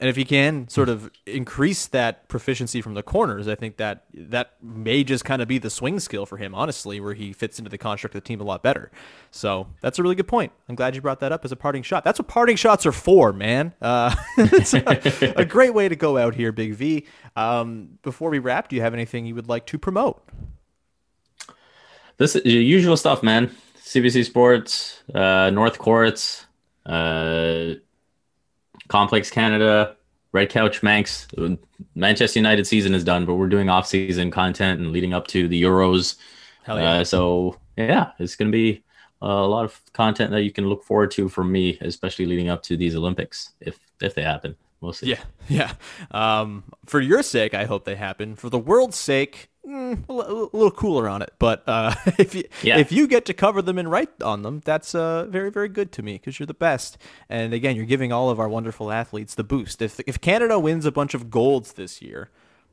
And 0.00 0.08
if 0.08 0.14
he 0.14 0.24
can 0.24 0.68
sort 0.68 0.88
of 0.88 1.10
increase 1.26 1.88
that 1.88 2.28
proficiency 2.28 2.80
from 2.80 2.94
the 2.94 3.02
corners, 3.02 3.48
I 3.48 3.56
think 3.56 3.78
that 3.78 4.04
that 4.14 4.52
may 4.62 5.02
just 5.02 5.24
kind 5.24 5.42
of 5.42 5.48
be 5.48 5.58
the 5.58 5.70
swing 5.70 5.98
skill 5.98 6.24
for 6.24 6.36
him, 6.36 6.54
honestly, 6.54 7.00
where 7.00 7.14
he 7.14 7.32
fits 7.32 7.58
into 7.58 7.68
the 7.68 7.78
construct 7.78 8.14
of 8.14 8.22
the 8.22 8.26
team 8.26 8.40
a 8.40 8.44
lot 8.44 8.62
better. 8.62 8.92
So 9.32 9.66
that's 9.80 9.98
a 9.98 10.02
really 10.02 10.14
good 10.14 10.28
point. 10.28 10.52
I'm 10.68 10.76
glad 10.76 10.94
you 10.94 11.00
brought 11.00 11.18
that 11.20 11.32
up 11.32 11.44
as 11.44 11.50
a 11.50 11.56
parting 11.56 11.82
shot. 11.82 12.04
That's 12.04 12.20
what 12.20 12.28
parting 12.28 12.54
shots 12.54 12.86
are 12.86 12.92
for, 12.92 13.32
man. 13.32 13.74
Uh, 13.82 14.14
it's 14.38 14.72
a, 14.72 15.32
a, 15.36 15.44
great 15.44 15.74
way 15.74 15.88
to 15.88 15.96
go 15.96 16.16
out 16.16 16.36
here, 16.36 16.52
Big 16.52 16.74
V. 16.74 17.04
Um, 17.34 17.98
before 18.02 18.30
we 18.30 18.38
wrap, 18.38 18.68
do 18.68 18.76
you 18.76 18.82
have 18.82 18.94
anything 18.94 19.26
you 19.26 19.34
would 19.34 19.48
like 19.48 19.66
to 19.66 19.78
promote? 19.78 20.22
This 22.18 22.36
is 22.36 22.44
usual 22.44 22.96
stuff, 22.96 23.24
man. 23.24 23.50
CBC 23.82 24.24
Sports, 24.26 25.02
uh, 25.12 25.50
North 25.50 25.78
Courts, 25.78 26.46
uh, 26.86 27.74
Complex 28.88 29.30
Canada, 29.30 29.96
Red 30.32 30.50
Couch 30.50 30.82
Manx. 30.82 31.28
Manchester 31.94 32.38
United 32.38 32.66
season 32.66 32.94
is 32.94 33.04
done, 33.04 33.24
but 33.24 33.34
we're 33.34 33.48
doing 33.48 33.68
off-season 33.68 34.30
content 34.30 34.80
and 34.80 34.92
leading 34.92 35.14
up 35.14 35.26
to 35.28 35.48
the 35.48 35.62
Euros. 35.62 36.16
Hell 36.64 36.78
yeah. 36.78 36.92
Uh, 36.92 37.04
so 37.04 37.56
yeah, 37.76 38.12
it's 38.18 38.36
going 38.36 38.50
to 38.50 38.56
be 38.56 38.82
a 39.22 39.26
lot 39.26 39.64
of 39.64 39.80
content 39.92 40.30
that 40.30 40.42
you 40.42 40.52
can 40.52 40.68
look 40.68 40.84
forward 40.84 41.10
to 41.12 41.28
from 41.28 41.50
me, 41.50 41.78
especially 41.80 42.26
leading 42.26 42.48
up 42.48 42.62
to 42.64 42.76
these 42.76 42.94
Olympics, 42.94 43.52
if 43.60 43.78
if 44.00 44.14
they 44.14 44.22
happen. 44.22 44.56
We'll 44.80 44.92
see. 44.92 45.08
Yeah, 45.08 45.22
yeah. 45.48 45.72
Um, 46.10 46.64
for 46.86 47.00
your 47.00 47.22
sake, 47.22 47.54
I 47.54 47.64
hope 47.64 47.84
they 47.84 47.96
happen. 47.96 48.36
For 48.36 48.48
the 48.48 48.58
world's 48.58 48.96
sake, 48.96 49.50
mm, 49.66 50.04
a, 50.08 50.12
l- 50.12 50.50
a 50.52 50.56
little 50.56 50.70
cooler 50.70 51.08
on 51.08 51.22
it. 51.22 51.32
But 51.38 51.62
uh, 51.66 51.94
if 52.18 52.34
you 52.34 52.44
yeah. 52.62 52.78
if 52.78 52.92
you 52.92 53.06
get 53.06 53.24
to 53.26 53.34
cover 53.34 53.62
them 53.62 53.78
and 53.78 53.90
write 53.90 54.22
on 54.22 54.42
them, 54.42 54.60
that's 54.64 54.94
uh, 54.94 55.26
very 55.26 55.50
very 55.50 55.68
good 55.68 55.92
to 55.92 56.02
me 56.02 56.14
because 56.14 56.38
you're 56.38 56.46
the 56.46 56.54
best. 56.54 56.98
And 57.28 57.52
again, 57.52 57.76
you're 57.76 57.86
giving 57.86 58.12
all 58.12 58.30
of 58.30 58.40
our 58.40 58.48
wonderful 58.48 58.90
athletes 58.90 59.34
the 59.34 59.44
boost. 59.44 59.82
If 59.82 60.00
if 60.06 60.20
Canada 60.20 60.58
wins 60.58 60.84
a 60.84 60.92
bunch 60.92 61.14
of 61.14 61.30
golds 61.30 61.72
this 61.72 62.02
year, 62.02 62.30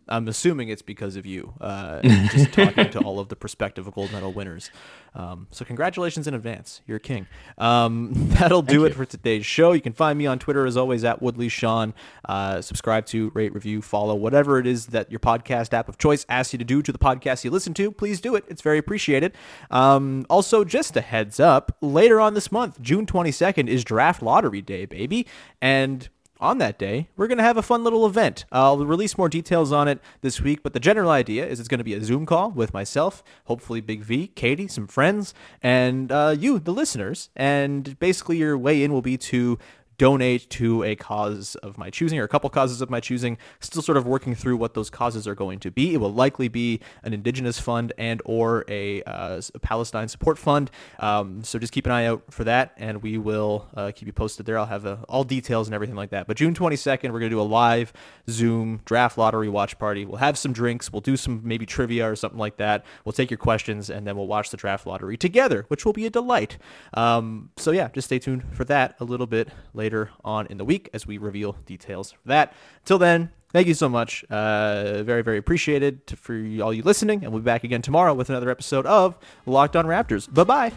I'm 0.08 0.28
assuming 0.28 0.70
it's 0.70 0.82
because 0.82 1.16
of 1.16 1.26
you, 1.26 1.54
uh, 1.60 2.02
just 2.02 2.54
talking 2.54 2.90
to 2.92 3.00
all 3.00 3.20
of 3.20 3.30
the 3.30 3.36
prospective 3.36 3.92
gold 3.94 4.12
medal 4.12 4.32
winners. 4.32 4.70
Um, 5.16 5.48
so 5.52 5.66
congratulations 5.66 6.28
in 6.28 6.34
advance. 6.34 6.82
You're 6.86 6.98
a 6.98 7.00
king. 7.00 7.28
Um, 7.58 8.12
that'll 8.14 8.62
do 8.62 8.82
Thank 8.82 8.86
it 8.86 8.90
you. 8.90 8.96
for 8.96 9.06
today's 9.06 9.46
show. 9.46 9.72
You 9.72 9.82
can 9.82 9.94
find 9.94 10.18
me 10.20 10.26
on 10.26 10.40
Twitter 10.40 10.66
as 10.66 10.78
always 10.78 11.04
at 11.04 11.22
Woodley 11.22 11.50
Sean. 11.50 11.94
Uh, 12.28 12.62
subscribe 12.62 13.06
to, 13.08 13.32
rate, 13.34 13.54
review, 13.54 13.82
follow, 13.82 14.14
whatever 14.16 14.60
it 14.60 14.68
is 14.68 14.88
that 14.88 15.10
your 15.10 15.20
podcast 15.20 15.74
app 15.74 15.90
of 15.90 15.98
choice 15.98 16.26
asks 16.30 16.54
you 16.54 16.60
to 16.60 16.66
do 16.66 16.82
to 16.82 16.92
the 16.92 17.00
podcast 17.00 17.44
you 17.44 17.52
listen 17.52 17.74
to. 17.76 17.92
Please 17.92 18.20
do 18.22 18.36
it. 18.36 18.44
It's 18.48 18.62
very 18.62 18.78
appreciated. 18.78 19.34
Um, 19.72 20.26
also, 20.30 20.64
just 20.64 20.96
a 20.98 21.02
heads 21.02 21.40
up, 21.40 21.78
later 21.82 22.20
on 22.20 22.34
this 22.34 22.52
month, 22.52 22.82
June 22.82 23.06
22nd 23.06 23.68
is 23.68 23.84
draft 23.84 24.22
lottery 24.22 24.62
day, 24.62 24.86
baby. 24.86 25.26
And 25.62 26.10
on 26.40 26.58
that 26.58 26.78
day, 26.78 27.10
we're 27.16 27.28
going 27.28 27.38
to 27.38 27.44
have 27.44 27.58
a 27.58 27.62
fun 27.62 27.84
little 27.84 28.06
event. 28.06 28.46
I'll 28.52 28.78
release 28.78 29.18
more 29.18 29.30
details 29.30 29.72
on 29.72 29.88
it 29.88 30.00
this 30.22 30.42
week, 30.42 30.64
but 30.64 30.74
the 30.74 30.80
general 30.80 31.10
idea 31.10 31.46
is 31.46 31.60
it's 31.60 31.70
going 31.70 31.80
to 31.80 31.84
be 31.84 31.94
a 31.94 32.04
Zoom 32.04 32.26
call 32.26 32.52
with 32.52 32.74
myself, 32.74 33.24
hopefully 33.46 33.82
Big 33.82 34.04
V, 34.04 34.28
Katie, 34.28 34.68
some 34.68 34.88
friends, 34.88 35.34
and 35.64 36.12
uh, 36.12 36.36
you, 36.38 36.60
the 36.60 36.74
listeners. 36.74 37.30
And 37.36 37.98
basically, 38.00 38.38
your 38.38 38.58
way 38.58 38.84
in 38.84 38.92
will 38.92 39.02
be 39.02 39.18
to 39.18 39.58
donate 39.98 40.50
to 40.52 40.84
a 40.84 40.96
cause 40.96 41.56
of 41.56 41.78
my 41.78 41.90
choosing 41.90 42.20
or 42.20 42.24
a 42.24 42.28
couple 42.28 42.50
causes 42.50 42.82
of 42.82 42.90
my 42.90 43.00
choosing. 43.00 43.38
Still 43.60 43.82
sort 43.82 43.98
of 43.98 44.06
working 44.06 44.36
through 44.36 44.58
what 44.58 44.74
those 44.74 44.90
causes 44.90 45.28
are 45.28 45.36
going 45.36 45.60
to 45.60 45.72
be. 45.72 45.94
It 45.94 45.98
will 45.98 46.14
likely 46.14 46.48
be 46.48 46.82
an 47.04 47.14
indigenous 47.14 47.60
fund 47.60 47.94
and 47.98 48.22
or 48.26 48.66
a, 48.68 49.04
uh, 49.04 49.42
a 49.54 49.60
Palestine 49.60 50.08
support 50.08 50.38
fund. 50.38 50.72
Um, 51.00 51.44
so 51.44 51.60
just 51.60 51.74
keep 51.74 51.86
an 51.86 51.92
eye 51.92 52.06
out 52.06 52.24
for 52.30 52.44
that, 52.44 52.74
and 52.78 53.02
we 53.02 53.18
will 53.18 53.68
uh, 53.76 53.92
keep 53.96 54.08
you 54.08 54.14
posted 54.14 54.46
there. 54.46 54.58
I'll 54.58 54.66
have 54.66 54.86
uh, 54.86 54.98
all 55.08 55.24
details 55.24 55.68
and 55.68 55.76
everything 55.76 55.96
like 55.96 56.10
that. 56.12 56.28
But 56.28 56.38
June 56.38 56.54
22nd, 56.54 57.04
we're 57.12 57.20
going 57.20 57.24
to 57.24 57.30
do 57.30 57.42
a 57.42 57.44
live 57.44 57.94
Zoom 58.30 58.82
draft 58.86 59.18
lottery 59.18 59.50
watch 59.50 59.78
party. 59.80 60.06
We'll 60.06 60.18
have 60.18 60.38
some 60.38 60.54
drinks. 60.54 60.92
We'll 60.92 61.02
do 61.02 61.18
some 61.18 61.42
maybe 61.44 61.66
trivia 61.66 62.10
or 62.10 62.16
something 62.16 62.40
like 62.40 62.58
that. 62.58 62.86
We'll 63.04 63.14
take 63.14 63.32
your 63.32 63.38
questions, 63.38 63.90
and 63.90 64.06
then 64.06 64.16
we'll 64.18 64.28
watch 64.28 64.50
the 64.50 64.58
draft 64.58 64.86
lottery 64.86 65.18
together, 65.18 65.66
which 65.70 65.86
will 65.86 65.94
be 65.94 66.06
a 66.06 66.10
delight. 66.10 66.58
Um, 66.94 67.50
so 67.58 67.72
yeah, 67.72 67.90
just 67.90 68.08
stay 68.08 68.20
tuned 68.20 68.44
for 68.54 68.66
that 68.66 68.96
a 69.00 69.04
little 69.04 69.28
bit 69.28 69.50
later 69.74 69.85
on 70.24 70.48
in 70.48 70.58
the 70.58 70.66
week 70.66 70.90
as 70.94 71.06
we 71.06 71.18
reveal 71.18 71.54
details 71.66 72.12
for 72.12 72.28
that. 72.28 72.54
Until 72.82 72.98
then, 72.98 73.32
thank 73.52 73.68
you 73.68 73.74
so 73.74 73.90
much. 73.90 74.24
Uh, 74.30 75.04
very, 75.04 75.22
very 75.22 75.38
appreciated 75.38 76.06
to, 76.08 76.16
for 76.16 76.34
all 76.62 76.74
you 76.74 76.84
listening, 76.84 77.24
and 77.24 77.32
we'll 77.32 77.42
be 77.42 77.46
back 77.46 77.64
again 77.64 77.82
tomorrow 77.82 78.14
with 78.14 78.30
another 78.30 78.50
episode 78.50 78.86
of 78.86 79.18
Locked 79.46 79.76
On 79.76 79.86
Raptors. 79.86 80.32
Bye 80.34 80.44
bye. 80.44 80.72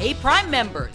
Hey, 0.00 0.14
Prime 0.14 0.50
members, 0.50 0.94